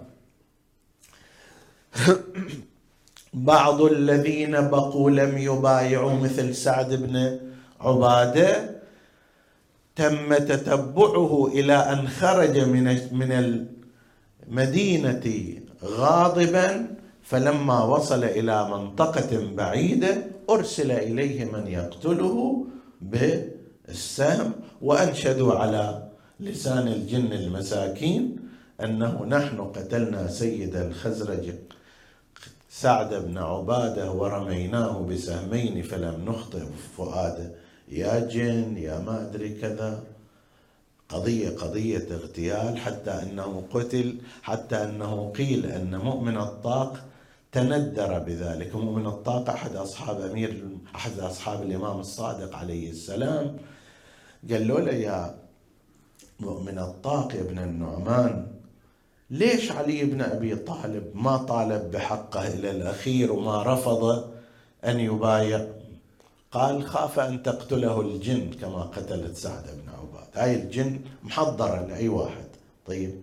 بعض 3.34 3.82
الذين 3.82 4.68
بقوا 4.68 5.10
لم 5.10 5.38
يبايعوا 5.38 6.12
مثل 6.12 6.54
سعد 6.54 6.94
بن 6.94 7.38
عبادة 7.80 8.78
تم 9.96 10.34
تتبعه 10.34 11.46
إلى 11.54 11.74
أن 11.74 12.08
خرج 12.08 12.58
من 12.58 12.84
من 13.12 13.32
المدينة 14.48 15.54
غاضبا 15.84 16.97
فلما 17.28 17.84
وصل 17.84 18.24
إلى 18.24 18.68
منطقة 18.68 19.54
بعيدة 19.54 20.24
أرسل 20.50 20.90
إليه 20.90 21.44
من 21.44 21.66
يقتله 21.66 22.66
بالسهم 23.00 24.52
وأنشدوا 24.82 25.54
على 25.54 26.08
لسان 26.40 26.88
الجن 26.88 27.32
المساكين 27.32 28.36
أنه 28.80 29.24
نحن 29.24 29.60
قتلنا 29.60 30.28
سيد 30.28 30.76
الخزرج 30.76 31.54
سعد 32.70 33.14
بن 33.14 33.38
عبادة 33.38 34.12
ورميناه 34.12 34.98
بسهمين 35.02 35.82
فلم 35.82 36.24
نخطئ 36.24 36.64
فؤاده 36.96 37.50
يا 37.88 38.20
جن 38.20 38.76
يا 38.76 38.98
ما 38.98 39.22
أدري 39.22 39.48
كذا. 39.48 40.02
قضية 41.08 41.48
قضية 41.48 42.06
اغتيال 42.10 42.78
حتى 42.78 43.10
أنه 43.10 43.62
قتل 43.72 44.16
حتى 44.42 44.76
أنه 44.76 45.32
قيل 45.36 45.66
أن 45.66 45.96
مؤمن 45.96 46.38
الطاق 46.38 47.07
تندر 47.52 48.18
بذلك. 48.18 48.76
مؤمن 48.76 49.06
الطاق. 49.06 49.50
أحد 49.50 49.76
أصحاب 49.76 50.20
أمير 50.20 50.64
أحد 50.94 51.18
أصحاب 51.18 51.62
الإمام 51.62 52.00
الصادق 52.00 52.56
عليه 52.56 52.90
السلام. 52.90 53.56
قال 54.50 54.68
له 54.68 54.92
يا 54.92 55.34
مؤمن 56.40 56.78
الطاق 56.78 57.34
يا 57.34 57.40
ابن 57.40 57.58
النعمان 57.58 58.46
ليش 59.30 59.72
علي 59.72 60.04
بن 60.04 60.20
أبي 60.20 60.56
طالب 60.56 61.10
ما 61.14 61.36
طالب 61.36 61.90
بحقه 61.90 62.48
إلى 62.48 62.70
الأخير 62.70 63.32
وما 63.32 63.62
رفض 63.62 64.30
أن 64.84 65.00
يبايع؟ 65.00 65.66
قال 66.52 66.86
خاف 66.86 67.18
أن 67.18 67.42
تقتله 67.42 68.00
الجن 68.00 68.50
كما 68.50 68.82
قتلت 68.82 69.36
سعد 69.36 69.64
بن 69.64 69.88
عباد. 69.98 70.28
هاي 70.34 70.54
الجن 70.54 71.00
محضرة 71.22 71.86
لأي 71.86 72.08
واحد. 72.08 72.48
طيب 72.86 73.14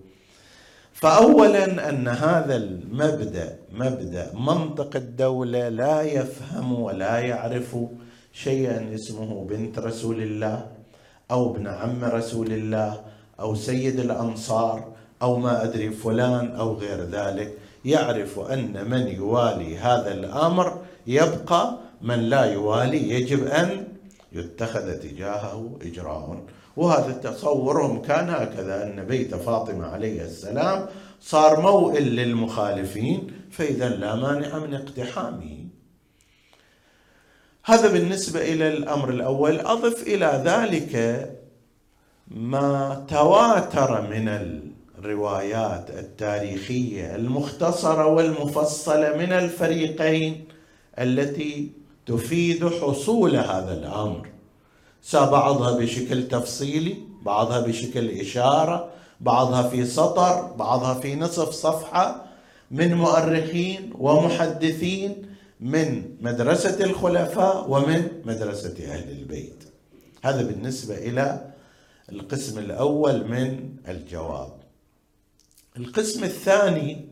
فاولا 1.06 1.89
أن 1.89 2.08
هذا 2.08 2.56
المبدأ 2.56 3.56
مبدأ 3.74 4.32
منطق 4.34 4.96
الدولة 4.96 5.70
لا 5.70 6.02
يفهم 6.02 6.80
ولا 6.82 7.20
يعرف 7.20 7.78
شيئا 8.34 8.94
اسمه 8.96 9.46
بنت 9.50 9.80
رسول 9.80 10.22
الله 10.22 10.65
أو 11.32 11.52
ابن 11.52 11.68
عم 11.68 12.04
رسول 12.04 12.52
الله 12.52 13.02
أو 13.39 13.56
سيد 13.56 14.00
الأنصار 14.00 14.84
أو 15.22 15.38
ما 15.38 15.63
أدري 15.63 15.89
فلان 15.89 16.56
أو 16.56 16.74
غير 16.74 17.02
ذلك. 17.04 17.54
يعرف 17.86 18.39
أن 18.39 18.89
من 18.89 19.08
يوالي 19.08 19.78
هذا 19.78 20.13
الأمر 20.13 20.82
يبقى 21.08 21.78
من 22.02 22.20
لا 22.20 22.44
يوالي 22.46 23.10
يجب 23.10 23.48
أن 23.48 23.88
يتخذ 24.36 24.93
تجاهه 24.93 25.80
اجراء 25.82 26.43
وهذا 26.78 27.13
تصورهم 27.13 28.02
كان 28.02 28.30
هكذا 28.30 28.84
أن 28.84 29.04
بيت 29.04 29.36
فاطمة 29.36 29.86
عليه 29.86 30.21
السلام 30.21 30.88
صار 31.21 31.62
موئل 31.62 32.15
للمخالفين 32.15 33.32
فإذا 33.52 33.89
لا 33.89 34.15
مانع 34.15 34.60
من 34.60 34.74
اقتحامه. 34.74 35.65
هذا 37.65 37.91
بالنسبة 37.91 38.41
إلى 38.41 38.67
الأمر 38.67 39.10
الأول. 39.10 39.60
أضف 39.60 40.04
إلى 40.04 40.43
ذلك 40.45 40.95
ما 42.28 43.06
تواتر 43.10 44.02
من 44.02 44.28
الروايات 45.00 45.89
التاريخية 45.89 47.15
المختصرة 47.15 48.08
والمفصلة 48.08 49.17
من 49.17 49.32
الفريقين 49.32 50.45
التي 51.00 51.71
تفيد 52.06 52.68
حصول 52.68 53.36
هذا 53.36 53.74
الأمر. 53.74 54.30
بعضها 55.13 55.78
بشكل 55.78 56.28
تفصيلي 56.28 56.98
بعضها 57.22 57.60
بشكل 57.60 58.10
إشارة 58.10 58.89
بعضها 59.22 59.70
في 59.70 59.86
سطر 59.86 60.41
بعضها 60.41 60.94
في 60.94 61.15
نصف 61.15 61.50
صفحة 61.50 62.26
من 62.72 62.94
مؤرخين 62.94 63.94
ومحدثين 64.00 65.26
من 65.60 66.18
مدرسة 66.22 66.84
الخلفاء 66.84 67.70
ومن 67.70 68.08
مدرسة 68.26 68.76
أهل 68.86 69.10
البيت. 69.12 69.63
هذا 70.24 70.41
بالنسبة 70.41 70.98
إلى 70.98 71.52
القسم 72.12 72.60
الأول 72.60 73.28
من 73.28 73.70
الجواب. 73.88 74.54
القسم 75.78 76.24
الثاني 76.24 77.06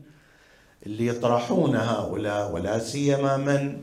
اللي 0.86 1.06
يطرحون 1.06 1.76
هؤلاء 1.76 2.52
ولا 2.52 2.78
سيما 2.78 3.36
من 3.36 3.82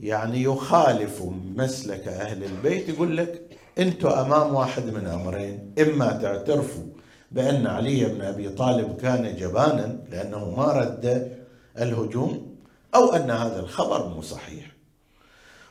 يعني 0.00 0.42
يخالف 0.42 1.22
مسلك 1.56 2.08
أهل 2.08 2.44
البيت 2.44 2.88
يقول 2.88 3.16
لك 3.16 3.42
أنتم 3.78 4.08
أمام 4.08 4.54
واحد 4.54 4.84
من 4.86 5.06
أمرين 5.06 5.74
إما 5.78 6.12
تعترفوا 6.12 6.84
بأن 7.30 7.66
علي 7.66 8.04
بن 8.04 8.20
أبي 8.20 8.48
طالب 8.48 8.96
كان 8.96 9.36
جبانا 9.36 9.98
لأنه 10.10 10.54
ما 10.56 10.64
رد 10.64 11.32
الهجوم 11.78 12.56
أو 12.94 13.12
أن 13.12 13.30
هذا 13.30 13.60
الخبر 13.60 14.08
مو 14.08 14.22
صحيح. 14.22 14.78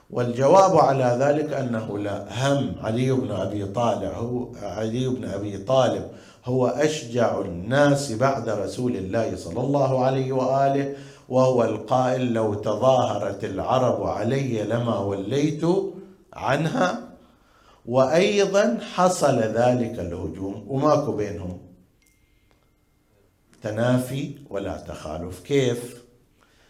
والجواب 0.09 0.77
على 0.77 1.17
ذلك 1.19 1.53
أنه 1.53 1.99
لا 1.99 2.25
هم 2.31 2.75
علي 2.81 3.11
بن 3.11 3.31
أبي 3.31 3.65
طالب 3.65 4.11
هو 4.13 4.51
علي 4.61 5.07
بن 5.07 5.25
أبي 5.25 5.57
طالب 5.57 6.07
هو 6.45 6.67
أشجع 6.67 7.41
الناس 7.41 8.11
بعد 8.11 8.49
رسول 8.49 8.95
الله 8.95 9.35
صلى 9.35 9.59
الله 9.61 10.05
عليه 10.05 10.31
وآله 10.31 10.95
وهو 11.29 11.63
القائل 11.63 12.33
لو 12.33 12.53
تظاهرت 12.53 13.43
العرب 13.43 14.03
علي 14.03 14.63
لما 14.63 14.99
وليت 14.99 15.61
عنها 16.33 17.09
وأيضا 17.85 18.79
حصل 18.93 19.37
ذلك 19.39 19.99
الهجوم. 19.99 20.65
وماكو 20.67 21.11
بينهم. 21.11 21.59
تنافي 23.61 24.35
ولا 24.49 24.77
تخالف. 24.77 25.39
كيف؟ 25.39 26.03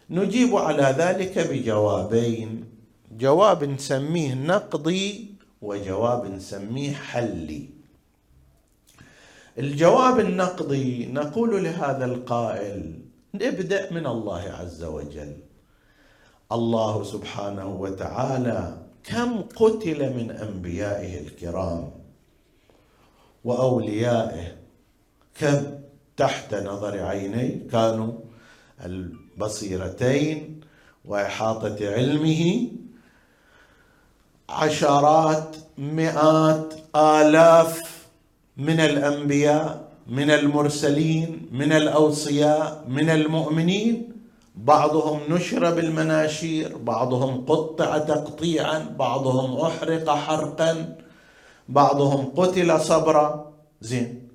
نجيب 0.09 0.55
على 0.55 0.95
ذلك 0.97 1.39
بجوابين. 1.39 2.65
جواب 3.11 3.63
نسميه 3.63 4.33
نقضي 4.33 5.35
وجواب 5.61 6.31
نسميه 6.31 6.93
حلي. 6.93 7.69
الجواب 9.57 10.19
النقضي 10.19 11.05
نقول 11.05 11.63
لهذا 11.63 12.05
القائل 12.05 13.06
نبدا 13.33 13.93
من 13.93 14.07
الله 14.07 14.41
عز 14.41 14.83
وجل. 14.83 15.37
الله 16.51 17.03
سبحانه 17.03 17.67
وتعالى 17.67 18.77
كم 19.03 19.41
قتل 19.41 20.13
من 20.13 20.31
أنبيائه 20.31 21.19
الكرام 21.19 21.91
وأوليائه. 23.43 24.55
كم 25.35 25.79
تحت 26.17 26.53
نظر 26.55 27.03
عيني 27.03 27.49
كانوا 27.71 28.13
البصيرتين 28.85 30.61
وإحاطة 31.05 31.93
علمه 31.93 32.71
عشرات 34.49 35.55
مئات 35.77 36.73
آلاف 36.95 38.07
من 38.57 38.79
الأنبياء 38.79 39.86
من 40.09 40.31
المرسلين 40.31 41.49
من 41.51 41.71
الأوصياء 41.71 42.83
من 42.87 43.09
المؤمنين. 43.09 44.13
بعضهم 44.55 45.19
نشر 45.29 45.75
بالمناشير 45.75 46.77
بعضهم 46.77 47.45
قطع 47.45 47.97
تقطيعا 47.97 48.79
بعضهم 48.99 49.57
أحرق 49.61 50.09
حرقا 50.09 50.95
بعضهم 51.69 52.31
قتل 52.35 52.81
صبرا. 52.81 53.53
زين. 53.81 54.27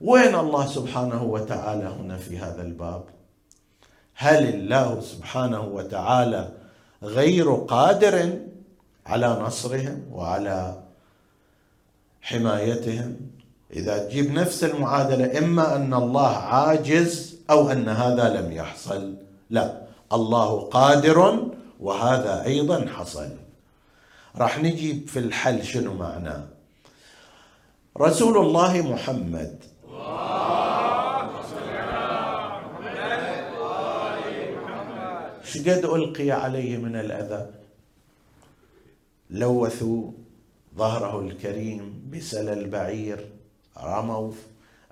وين 0.00 0.34
الله 0.34 0.66
سبحانه 0.66 1.22
وتعالى 1.22 1.84
هنا 1.84 2.16
في 2.16 2.38
هذا 2.38 2.62
الباب؟ 2.62 3.02
هل 4.14 4.54
الله 4.54 5.00
سبحانه 5.00 5.60
وتعالى 5.60 6.52
غير 7.02 7.54
قادر 7.54 8.38
على 9.06 9.28
نصرهم 9.42 10.02
وعلى 10.12 10.82
حمايتهم؟ 12.22 13.16
إذا 13.72 13.98
تجيب 13.98 14.32
نفس 14.32 14.64
المعادلة 14.64 15.38
إما 15.38 15.76
أن 15.76 15.94
الله 15.94 16.36
عاجز 16.36 17.36
أو 17.50 17.70
أن 17.70 17.88
هذا 17.88 18.40
لم 18.40 18.52
يحصل. 18.52 19.14
لا 19.50 19.82
الله 20.12 20.60
قادر 20.60 21.48
وهذا 21.80 22.44
أيضا 22.44 22.86
حصل. 22.86 23.28
راح 24.36 24.58
نجيب 24.58 25.08
في 25.08 25.18
الحل 25.18 25.64
شنو 25.64 25.94
معناه 25.94 26.44
رسول 28.00 28.38
الله 28.38 28.82
محمد 28.82 29.64
شقد 35.44 35.84
ألقي 35.84 36.30
عليه 36.30 36.76
من 36.76 36.96
الأذى؟ 36.96 37.46
لوثوا 39.30 40.10
ظهره 40.76 41.20
الكريم 41.20 42.10
بسل 42.12 42.48
البعير 42.48 43.33
رموا 43.82 44.32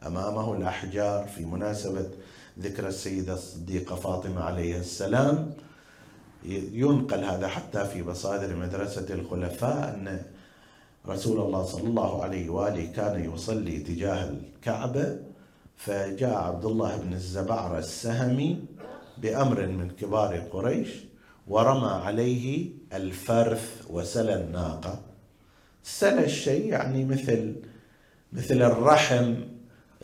أمامه 0.07 0.57
الأحجار 0.57 1.27
في 1.27 1.45
مناسبة 1.45 2.11
ذكرى 2.59 2.88
السيدة 2.88 3.35
الصديقة 3.35 3.97
فاطمة 3.97 4.40
عليه 4.40 4.79
السلام. 4.79 5.55
ينقل 6.73 7.25
هذا 7.25 7.49
حتى 7.49 7.85
في 7.85 8.03
مصادر 8.03 8.57
مدرسة 8.57 9.07
الخلفاء 9.11 9.95
أن 9.95 10.23
رسول 11.09 11.40
الله 11.40 11.64
صلى 11.64 11.88
الله 11.88 12.23
عليه 12.23 12.51
وآله 12.51 12.92
كان 12.92 13.35
يصلي 13.35 13.79
تجاه 13.79 14.31
الكعبة 14.31 15.18
فجاء 15.77 16.35
عبد 16.35 16.64
الله 16.64 16.97
بن 16.97 17.12
الزبعر 17.12 17.79
السهمي 17.79 18.64
بأمر 19.18 19.66
من 19.66 19.90
كبار 19.90 20.38
قريش 20.38 20.88
ورمى 21.49 21.90
عليه 21.90 22.71
الفرث 22.92 23.87
وسل 23.90 24.31
الناقة. 24.31 25.01
سل 25.83 26.18
الشيء 26.18 26.66
يعني 26.66 27.05
مثل 27.05 27.55
مثل 28.33 28.62
الرحم 28.62 29.35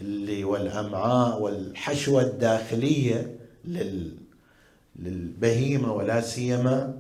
اللي 0.01 0.45
والأمعاء 0.45 1.43
والحشوة 1.43 2.23
الداخلية 2.23 3.37
لل 3.65 4.13
للبهيمة 4.97 5.93
ولا 5.93 6.21
سيما 6.21 6.95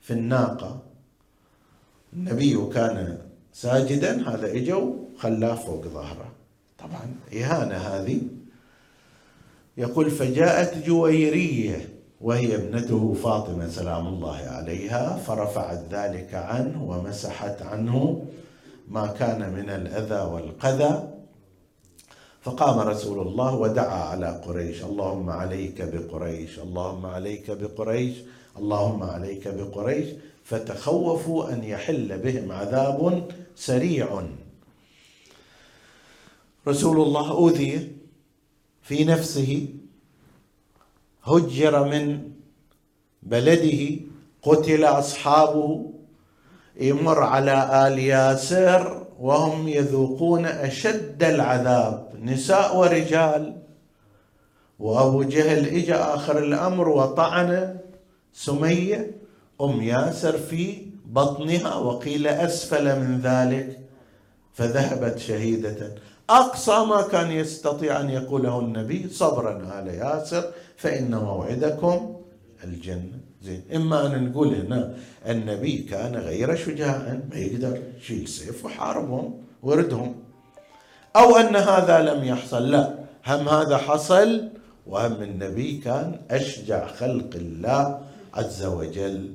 في 0.00 0.12
الناقة. 0.12 0.82
النبي 2.12 2.66
كان 2.74 3.18
ساجدا 3.52 4.28
هذا 4.28 4.52
اجوا 4.52 4.92
خلاه 5.18 5.54
فوق 5.54 5.84
ظهره. 5.84 6.32
طبعا 6.78 7.14
إهانة 7.32 7.76
هذه. 7.76 8.20
يقول 9.76 10.10
فجاءت 10.10 10.86
جويرية 10.86 11.88
وهي 12.20 12.54
ابنته 12.54 13.14
فاطمة 13.14 13.68
سلام 13.68 14.06
الله 14.06 14.36
عليها 14.36 15.16
فرفعت 15.16 15.84
ذلك 15.90 16.34
عنه 16.34 16.84
ومسحت 16.84 17.62
عنه 17.62 18.26
ما 18.90 19.06
كان 19.06 19.52
من 19.52 19.70
الأذى 19.70 20.20
والقذى. 20.32 21.14
فقام 22.42 22.78
رسول 22.78 23.26
الله 23.28 23.54
ودعا 23.54 24.02
على 24.04 24.40
قريش. 24.46 24.84
اللهم 24.84 25.30
عليك 25.30 25.82
بقريش 25.82 26.58
اللهم 26.58 27.06
عليك 27.06 27.50
بقريش 27.50 28.16
اللهم 28.58 29.02
عليك 29.02 29.48
بقريش. 29.48 30.08
فتخوفوا 30.44 31.52
أن 31.52 31.64
يحل 31.64 32.18
بهم 32.18 32.52
عذاب 32.52 33.28
سريع. 33.56 34.22
رسول 36.68 37.00
الله 37.00 37.30
أوذي 37.30 37.92
في 38.82 39.04
نفسه 39.04 39.68
هجر 41.24 41.88
من 41.88 42.30
بلده 43.22 44.00
قتل 44.42 44.84
أصحابه 44.84 45.92
يمر 46.78 47.22
على 47.22 47.86
آل 47.86 47.98
ياسر 47.98 49.06
وهم 49.20 49.68
يذوقون 49.68 50.46
أشد 50.46 51.22
العذاب 51.24 52.08
نساء 52.22 52.76
ورجال. 52.76 53.56
وأبو 54.78 55.22
جهل 55.22 55.66
اجى 55.66 55.94
آخر 55.94 56.38
الأمر 56.38 56.88
وطعن 56.88 57.78
سمية 58.32 59.10
أم 59.60 59.82
ياسر 59.82 60.38
في 60.38 60.86
بطنها 61.06 61.74
وقيل 61.74 62.26
أسفل 62.26 63.00
من 63.00 63.20
ذلك 63.20 63.80
فذهبت 64.54 65.18
شهيدة. 65.18 65.94
أقصى 66.30 66.84
ما 66.84 67.02
كان 67.02 67.30
يستطيع 67.30 68.00
أن 68.00 68.10
يقوله 68.10 68.58
النبي 68.58 69.08
صبرا 69.08 69.80
آل 69.80 69.88
ياسر 69.88 70.44
فإن 70.76 71.14
موعدكم 71.14 72.16
الجنة. 72.64 73.17
زين. 73.42 73.62
إما 73.74 74.06
أن 74.06 74.30
نقول 74.30 74.54
هنا 74.54 74.94
النبي 75.28 75.78
كان 75.78 76.16
غير 76.16 76.56
شجاعا 76.56 77.28
ما 77.30 77.36
يقدر 77.36 77.82
يشيل 77.98 78.28
سيف 78.28 78.64
وحاربهم 78.64 79.34
وردهم 79.62 80.14
أو 81.16 81.36
أن 81.36 81.56
هذا 81.56 82.14
لم 82.14 82.24
يحصل 82.24 82.70
لا. 82.70 82.94
هم 83.26 83.48
هذا 83.48 83.76
حصل 83.76 84.48
وهم 84.86 85.22
النبي 85.22 85.76
كان 85.76 86.20
أشجع 86.30 86.86
خلق 86.86 87.30
الله 87.34 88.00
عز 88.34 88.64
وجل. 88.64 89.34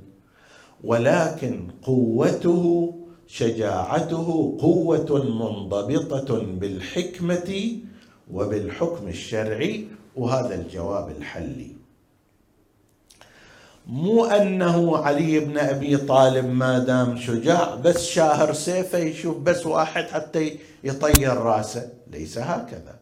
ولكن 0.84 1.68
قوته 1.82 2.94
شجاعته 3.28 4.58
قوة 4.62 5.24
منضبطة 5.24 6.40
بالحكمة 6.40 7.78
وبالحكم 8.32 9.08
الشرعي 9.08 9.88
وهذا 10.16 10.56
الجواب 10.56 11.10
الحلي. 11.18 11.83
مو 13.88 14.26
أنه 14.26 14.98
علي 14.98 15.40
بن 15.40 15.58
أبي 15.58 15.98
طالب 15.98 16.46
ما 16.46 16.80
دام 16.80 17.18
شجاع 17.18 17.76
بس 17.76 18.06
شاهر 18.06 18.54
سيفه 18.54 18.98
يشوف 18.98 19.38
بس 19.38 19.66
واحد 19.66 20.04
حتى 20.04 20.60
يطير 20.84 21.38
راسه. 21.38 21.90
ليس 22.12 22.38
هكذا. 22.38 22.96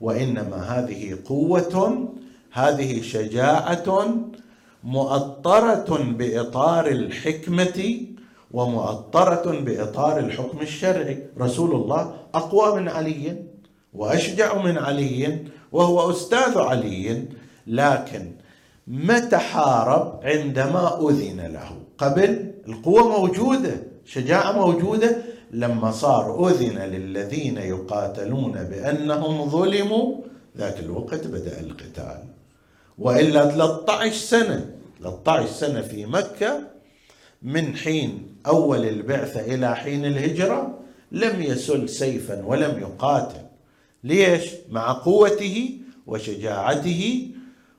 وإنما 0.00 0.56
هذه 0.56 1.18
قوة 1.24 2.08
هذه 2.52 3.02
شجاعة 3.02 4.06
مؤطرة 4.84 5.98
بإطار 5.98 6.86
الحكمة 6.86 8.00
ومؤطرة 8.52 9.60
بإطار 9.60 10.18
الحكم 10.18 10.60
الشرعي. 10.60 11.26
رسول 11.40 11.74
الله 11.74 12.14
أقوى 12.34 12.80
من 12.80 12.88
علي 12.88 13.36
وأشجع 13.94 14.62
من 14.62 14.78
علي 14.78 15.38
وهو 15.72 16.10
أستاذ 16.10 16.58
علي. 16.58 17.24
لكن 17.66 18.32
متى 18.86 19.36
حارب 19.36 20.20
عندما 20.22 21.10
أذن 21.10 21.40
له. 21.40 21.70
قبل 21.98 22.52
القوة 22.68 23.20
موجودة 23.20 23.82
شجاعة 24.04 24.52
موجودة. 24.52 25.16
لما 25.50 25.90
صار 25.90 26.48
أذن 26.48 26.78
للذين 26.78 27.56
يقاتلون 27.56 28.52
بأنهم 28.52 29.50
ظلموا 29.50 30.14
ذاك 30.58 30.80
الوقت 30.80 31.26
بدأ 31.26 31.60
القتال. 31.60 32.24
وإلا 32.98 33.50
13 33.50 34.12
سنة 34.12 34.70
13 35.00 35.46
سنة 35.46 35.80
في 35.80 36.06
مكة 36.06 36.60
من 37.42 37.76
حين 37.76 38.36
أول 38.46 38.84
البعثة 38.84 39.40
إلى 39.40 39.76
حين 39.76 40.04
الهجرة 40.04 40.78
لم 41.12 41.42
يسل 41.42 41.88
سيفا 41.88 42.44
ولم 42.44 42.78
يقاتل. 42.78 43.44
ليش؟ 44.04 44.50
مع 44.70 44.92
قوته 44.92 45.78
وشجاعته 46.06 47.30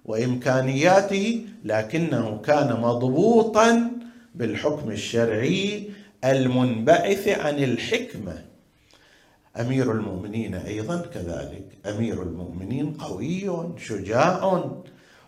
وإمكانياته 0.05 1.45
لكنه 1.63 2.41
كان 2.45 2.81
مضبوطا 2.81 3.91
بالحكم 4.35 4.91
الشرعي 4.91 5.89
المنبعث 6.25 7.27
عن 7.27 7.63
الحكمة. 7.63 8.45
أمير 9.59 9.91
المؤمنين 9.91 10.55
أيضا 10.55 10.97
كذلك. 10.97 11.65
أمير 11.85 12.23
المؤمنين 12.23 12.93
قوي 12.93 13.73
شجاع 13.77 14.63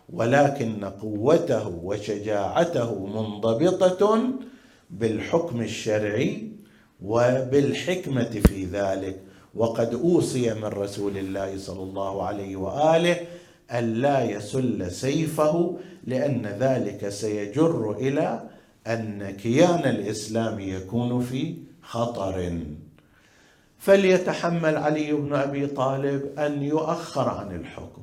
ولكن 0.10 0.86
قوته 0.86 1.68
وشجاعته 1.84 3.06
منضبطة 3.06 4.30
بالحكم 4.90 5.62
الشرعي 5.62 6.52
وبالحكمة 7.02 8.42
في 8.46 8.66
ذلك. 8.66 9.20
وقد 9.56 9.94
أوصي 9.94 10.54
من 10.54 10.66
رسول 10.66 11.18
الله 11.18 11.58
صلى 11.58 11.84
الله 11.84 12.24
عليه 12.24 12.56
وآله 12.56 13.18
الا 13.72 14.24
يسل 14.24 14.92
سيفه 14.92 15.78
لأن 16.04 16.46
ذلك 16.60 17.10
سيجر 17.10 17.92
إلى 17.92 18.42
أن 18.88 19.32
كيان 19.32 19.90
الإسلام 19.90 20.60
يكون 20.60 21.22
في 21.22 21.56
خطر. 21.82 22.58
فليتحمل 23.80 24.78
علي 24.78 25.14
بن 25.14 25.36
أبي 25.36 25.68
طالب 25.68 26.40
أن 26.40 26.64
يؤخر 26.64 27.30
عن 27.30 27.56
الحكم. 27.56 28.02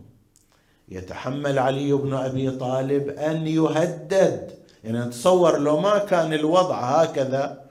يتحمل 0.89 1.59
علي 1.59 1.93
بن 1.93 2.15
أبي 2.15 2.51
طالب 2.51 3.09
أن 3.09 3.47
يهدد. 3.47 4.51
يعني 4.85 5.11
تصور 5.11 5.59
لو 5.59 5.81
ما 5.81 5.99
كان 5.99 6.33
الوضع 6.33 7.03
هكذا 7.03 7.65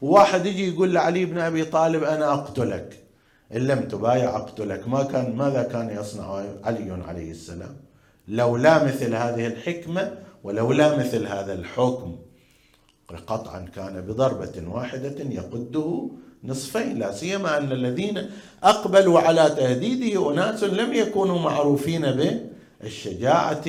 واحد 0.00 0.46
يجي 0.46 0.74
يقول 0.74 0.94
لعلي 0.94 1.24
بن 1.24 1.38
أبي 1.38 1.64
طالب 1.64 2.02
أنا 2.02 2.32
أقتلك. 2.32 3.04
إن 3.56 3.66
لم 3.66 3.88
تبايع 3.88 4.36
اقتلك 4.36 4.88
ما 4.88 5.02
كان 5.02 5.36
ماذا 5.36 5.62
كان 5.62 5.96
يصنع 6.00 6.44
علي 6.64 7.02
عليه 7.08 7.30
السلام؟ 7.30 7.76
لولا 8.28 8.84
مثل 8.84 9.14
هذه 9.14 9.46
الحكمة 9.46 10.12
ولولا 10.44 10.98
مثل 10.98 11.26
هذا 11.26 11.52
الحكم 11.52 12.16
قطعا 13.26 13.60
كان 13.74 14.00
بضربة 14.00 14.68
واحدة 14.68 15.16
يقده 15.30 16.10
نصفين 16.44 16.98
لا 16.98 17.12
سيما 17.12 17.58
أن 17.58 17.72
الذين 17.72 18.30
أقبلوا 18.62 19.20
على 19.20 19.50
تهديده 19.56 20.32
أناس 20.32 20.64
لم 20.64 20.92
يكونوا 20.92 21.38
معروفين 21.38 22.36
بالشجاعة 22.80 23.64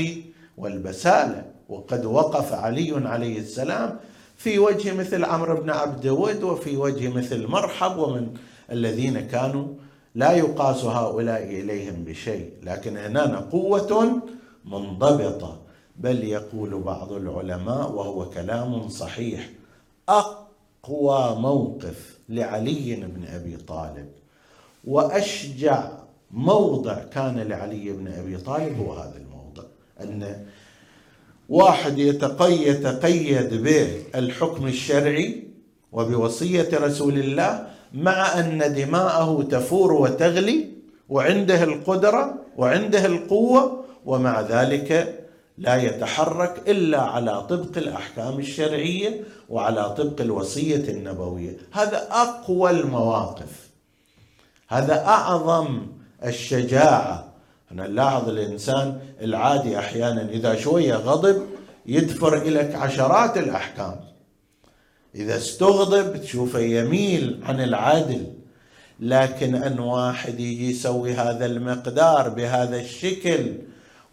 والبسالة. 0.57 1.51
وقد 1.69 2.05
وقف 2.05 2.53
علي 2.53 3.07
عليه 3.07 3.39
السلام 3.39 3.99
في 4.37 4.59
وجه 4.59 4.93
مثل 4.93 5.25
عمرو 5.25 5.61
بن 5.61 5.69
عبد 5.69 6.07
ود 6.07 6.43
وفي 6.43 6.77
وجه 6.77 7.09
مثل 7.09 7.47
مرحب 7.47 7.97
ومن 7.97 8.33
الذين 8.71 9.19
كانوا 9.19 9.67
لا 10.15 10.31
يقاس 10.31 10.83
هؤلاء 10.83 11.43
إليهم 11.43 12.03
بشيء 12.03 12.49
لكن 12.63 12.97
هنا 12.97 13.39
قوة 13.51 14.21
منضبطة. 14.65 15.61
بل 15.95 16.23
يقول 16.23 16.81
بعض 16.81 17.11
العلماء 17.11 17.91
وهو 17.91 18.29
كلام 18.29 18.89
صحيح 18.89 19.49
أقوى 20.09 21.35
موقف 21.35 22.17
لعلي 22.29 22.95
بن 22.95 23.25
أبي 23.25 23.57
طالب. 23.57 24.09
وأشجع 24.83 25.91
موضع 26.31 27.03
كان 27.03 27.39
لعلي 27.39 27.91
بن 27.91 28.07
أبي 28.07 28.37
طالب 28.37 28.77
هو 28.79 28.93
هذا 28.93 29.17
الموضع 29.17 29.63
أن 30.01 30.45
واحد 31.49 31.97
يتقيد 31.99 33.63
بالحكم 33.63 34.67
الشرعي 34.67 35.47
وبوصية 35.91 36.69
رسول 36.73 37.19
الله 37.19 37.67
مع 37.93 38.39
أن 38.39 38.73
دماءه 38.73 39.47
تفور 39.51 39.93
وتغلي 39.93 40.67
وعنده 41.09 41.63
القدرة 41.63 42.35
وعنده 42.57 43.05
القوة 43.05 43.85
ومع 44.05 44.41
ذلك 44.41 45.21
لا 45.57 45.75
يتحرك 45.75 46.61
إلا 46.67 47.01
على 47.01 47.41
طبق 47.41 47.77
الأحكام 47.77 48.39
الشرعية 48.39 49.23
وعلى 49.49 49.89
طبق 49.97 50.21
الوصية 50.21 50.89
النبوية. 50.89 51.57
هذا 51.71 52.07
أقوى 52.11 52.69
المواقف. 52.69 53.69
هذا 54.67 55.05
أعظم 55.05 55.87
الشجاعة. 56.25 57.31
أنا 57.71 57.87
نلاحظ 57.87 58.29
الإنسان 58.29 58.99
العادي 59.21 59.79
أحيانا 59.79 60.29
إذا 60.29 60.55
شوية 60.55 60.95
غضب 60.95 61.41
يدفر 61.85 62.43
لك 62.43 62.75
عشرات 62.75 63.37
الأحكام. 63.37 64.10
إذا 65.15 65.37
استغضب 65.37 66.21
تشوفه 66.21 66.59
يميل 66.59 67.39
عن 67.43 67.61
العدل. 67.61 68.33
لكن 68.99 69.55
أن 69.55 69.79
واحد 69.79 70.39
يجي 70.39 70.69
يسوي 70.69 71.13
هذا 71.13 71.45
المقدار 71.45 72.29
بهذا 72.29 72.81
الشكل 72.81 73.55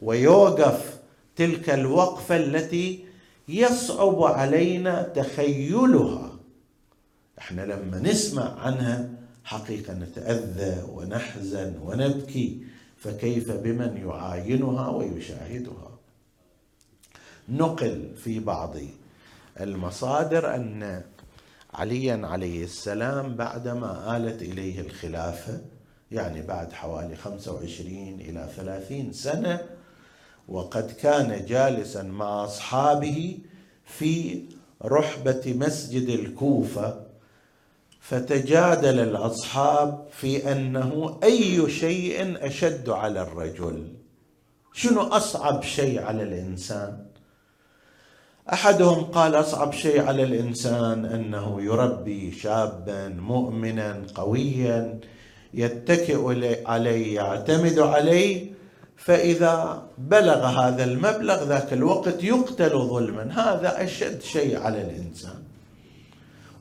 ويوقف 0.01 0.99
تلك 1.37 1.71
الوقفة 1.71 2.37
التي 2.37 3.05
يصعب 3.49 4.23
علينا 4.23 5.03
تخيلها. 5.03 6.33
إحنا 7.39 7.63
لما 7.63 7.99
نسمع 7.99 8.61
عنها 8.61 9.09
حقيقة 9.45 9.95
نتأذى 9.95 10.83
ونحزن 10.93 11.75
ونبكي 11.85 12.63
فكيف 12.97 13.51
بمن 13.51 13.97
يعاينها 14.07 14.89
ويشاهدها؟ 14.89 15.91
نقل 17.49 18.09
في 18.25 18.41
بعض 18.41 18.77
المصادر 19.61 20.55
أن 20.55 21.03
عليا 21.75 22.27
عليه 22.27 22.65
السلام 22.65 23.37
بعدما 23.37 24.17
آلت 24.17 24.43
إليه 24.43 24.81
الخلافة 24.81 25.61
يعني 26.11 26.43
بعد 26.43 26.73
حوالي 26.73 27.17
25 27.17 28.21
إلى 28.21 28.49
30 28.57 29.13
سنة 29.13 29.61
وقد 30.49 30.91
كان 30.91 31.45
جالسا 31.47 32.03
مع 32.03 32.45
أصحابه 32.45 33.39
في 33.85 34.43
رحبة 34.85 35.43
مسجد 35.47 36.09
الكوفة 36.09 37.09
فتجادل 38.01 39.01
الأصحاب 39.01 40.07
في 40.11 40.53
أنه 40.53 41.21
أي 41.23 41.71
شيء 41.71 42.47
أشد 42.47 42.89
على 42.89 43.23
الرجل. 43.23 43.89
شنو 44.73 45.01
أصعب 45.03 45.63
شيء 45.63 46.03
على 46.03 46.23
الإنسان؟ 46.23 47.08
أحدهم 48.53 49.05
قال 49.05 49.35
أصعب 49.35 49.73
شيء 49.73 50.01
على 50.03 50.23
الإنسان 50.23 51.05
أنه 51.05 51.63
يربي 51.63 52.33
شابا 52.33 53.09
مؤمنا 53.09 54.03
قويا 54.15 55.01
يتكئ 55.55 56.23
عليه 56.67 57.15
يعتمد 57.15 57.79
عليه 57.79 58.47
فإذا 58.97 59.83
بلغ 59.99 60.47
هذا 60.47 60.85
المبلغ 60.85 61.45
ذاك 61.45 61.73
الوقت 61.73 62.25
يقتل 62.25 62.71
ظلما. 62.71 63.23
هذا 63.23 63.85
أشد 63.85 64.23
شيء 64.23 64.59
على 64.61 64.83
الإنسان. 64.83 65.43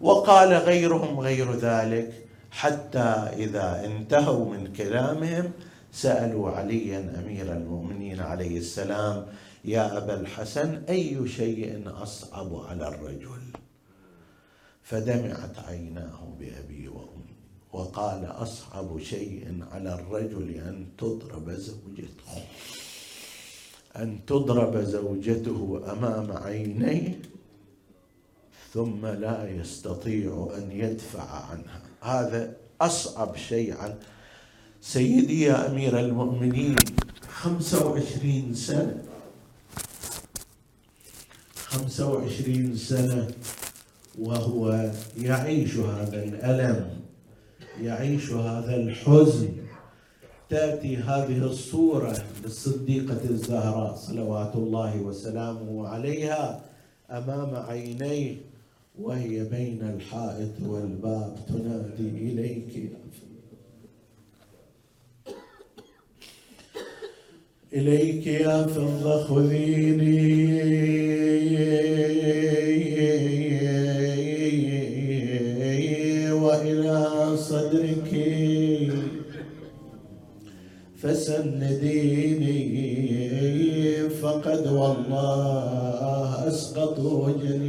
وقال 0.02 0.54
غيرهم 0.54 1.20
غير 1.20 1.54
ذلك 1.54 2.14
حتى 2.52 3.30
إذا 3.38 3.86
انتهوا 3.86 4.46
من 4.46 4.74
كلامهم 4.74 5.52
سألوا 5.92 6.50
عليا 6.50 7.24
أمير 7.24 7.52
المؤمنين 7.54 8.20
عليه 8.20 8.58
السلام 8.58 9.26
يا 9.68 9.98
أبا 9.98 10.20
الحسن 10.20 10.84
أي 10.90 11.28
شيء 11.28 11.84
أصعب 11.88 12.56
على 12.56 12.88
الرجل؟ 12.88 13.42
فدمعت 14.84 15.60
عيناه 15.60 16.36
بأبي 16.40 16.88
وأمي 16.88 17.36
وقال 17.74 18.26
أصعب 18.26 19.00
شيء 19.00 19.64
على 19.72 19.94
الرجل 19.94 20.50
أن 20.50 20.88
تضرب 20.98 21.52
زوجته. 21.52 22.32
أن 23.96 24.20
تضرب 24.28 24.78
زوجته 24.78 25.84
أمام 25.92 26.32
عينيه 26.32 27.20
ثم 28.74 29.06
لا 29.06 29.50
يستطيع 29.50 30.50
أن 30.58 30.72
يدفع 30.72 31.30
عنها. 31.30 31.82
هذا 32.02 32.56
أصعب 32.82 33.36
شيء 33.36 33.78
عن 33.78 33.96
سيدي 34.82 35.42
يا 35.42 35.72
أمير 35.72 36.00
المؤمنين 36.00 36.76
خمسة 37.30 37.88
وعشرين 37.88 38.54
سنة. 38.54 39.17
25 41.68 42.76
سنة 42.76 43.28
وهو 44.20 44.92
يعيش 45.22 45.76
هذا 45.76 46.24
الألم 46.24 46.90
يعيش 47.82 48.32
هذا 48.32 48.76
الحزن. 48.76 49.50
تأتي 50.50 50.98
هذه 50.98 51.44
الصورة 51.44 52.18
للصديقة 52.44 53.22
الزهراء 53.30 53.96
صلوات 53.96 54.56
الله 54.56 55.02
وسلامه 55.02 55.88
عليها 55.88 56.62
أمام 57.12 57.56
عينيه 57.56 58.36
وهي 59.00 59.44
بين 59.44 59.82
الحائط 59.82 60.62
والباب 60.66 61.36
تنادي 61.48 62.10
إليك. 62.10 62.92
إليك 67.74 68.28
يا 68.28 68.68
فضة 68.68 69.24
خذيني 69.24 71.17
صدرك. 77.68 78.12
فسنديني 81.02 82.60
فقد 84.10 84.68
والله 84.68 86.48
أسقطوا 86.48 87.32
جنيني 87.44 87.67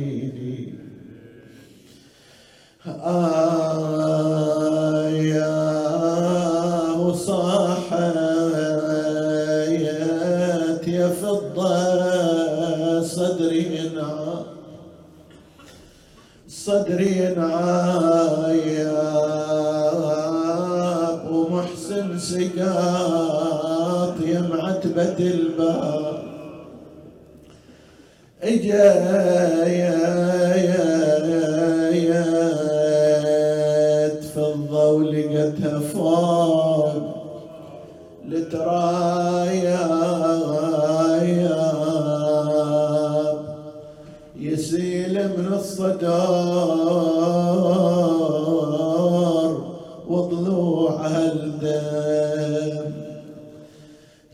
يا 28.78 29.87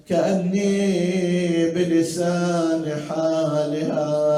كأني 0.08 1.70
بلسان 1.70 2.84
حالها 3.08 4.34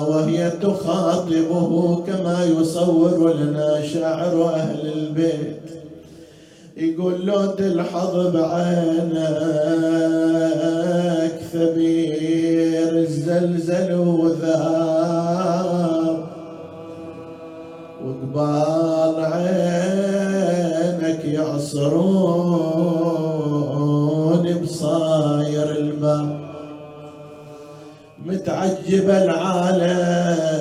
وهي 0.00 0.50
تخاطبه 0.50 2.04
كما 2.06 2.44
يصور 2.44 3.34
لنا 3.34 3.82
شاعر 3.82 4.54
أهل 4.54 4.92
البيت. 4.92 5.60
يقول 6.76 7.26
لو 7.26 7.46
تلحظ 7.46 8.36
بعينك 8.36 9.24
ثبير 11.52 12.98
الزلزل 12.98 13.94
وذاب 13.94 15.14
وقبال 18.04 19.24
عينك 19.24 21.24
يعصرون. 21.24 22.73
متعجب 28.44 29.10
العالم. 29.10 30.53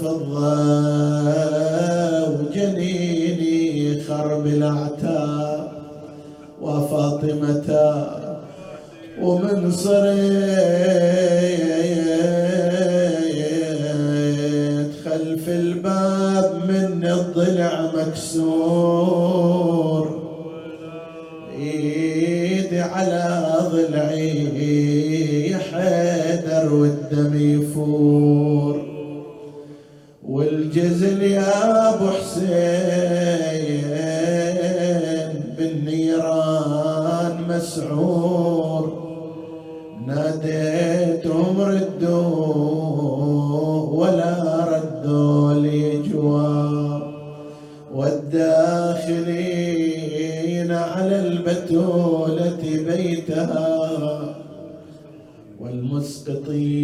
فضة 0.00 0.80
وجنيني 2.30 4.00
خرب 4.00 4.46
الأعتاب 4.46 5.68
وفاطمة 6.62 7.70
ومن 9.22 9.70
صريت 9.70 10.20
خلف 15.04 15.48
الباب 15.48 16.46
من 16.68 17.04
الضلع 17.04 17.90
مكسور. 17.96 19.50
إيدي 21.58 22.80
على 22.80 23.26
ضلعي 23.72 25.56
حيدر 25.70 26.74
والدم 26.74 27.32
يفور. 27.34 28.29
Spidley 56.20 56.79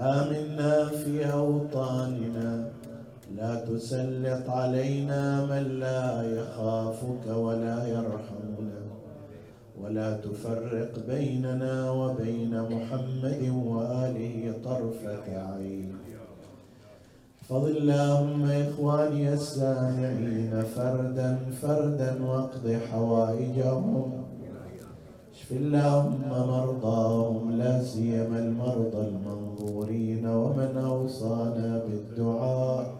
آمنا 0.00 0.88
في 0.88 1.32
أوطاننا. 1.32 2.68
لا 3.36 3.54
تسلط 3.64 4.50
علينا 4.50 5.46
من 5.46 5.80
لا 5.80 6.22
يخافك 6.22 7.26
ولا 7.36 7.86
يرحمنا. 7.88 8.80
ولا 9.82 10.16
تفرق 10.16 10.92
بيننا 11.08 11.90
وبين 11.90 12.62
محمد 12.62 13.52
وآله 13.66 14.54
طرفة 14.64 15.26
عين. 15.52 15.92
فضل 17.48 17.76
اللهم 17.76 18.50
إخواني 18.50 19.32
السامعين 19.32 20.62
فردا 20.76 21.38
فردا 21.62 22.24
واقض 22.24 22.78
حوائجهم. 22.92 24.12
اللهم 25.50 26.26
مرضاهم 26.28 27.50
لا 27.50 27.82
سيما 27.82 28.38
المرضى 28.38 29.08
المنظورين 29.08 30.26
ومن 30.26 30.76
أوصانا 30.76 31.82
بالدعاء. 31.86 32.94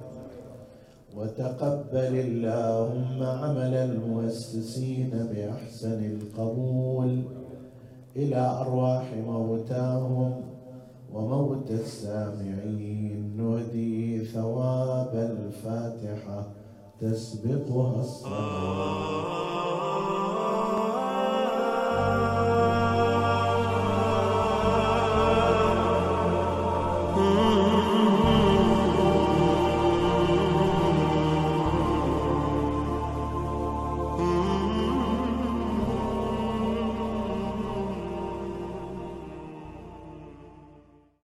وتقبل 1.16 2.14
اللهم 2.26 3.22
عمل 3.22 3.74
المؤسسين 3.74 5.10
بأحسن 5.10 6.04
القبول 6.04 7.22
إلى 8.16 8.36
أرواح 8.60 9.14
موتاهم 9.26 10.32
وموت 11.14 11.70
السامعين. 11.70 13.36
نهدي 13.36 14.24
ثواب 14.24 15.12
الفاتحة 15.14 16.46
تسبقها 17.00 18.00
الصلاه 18.00 19.46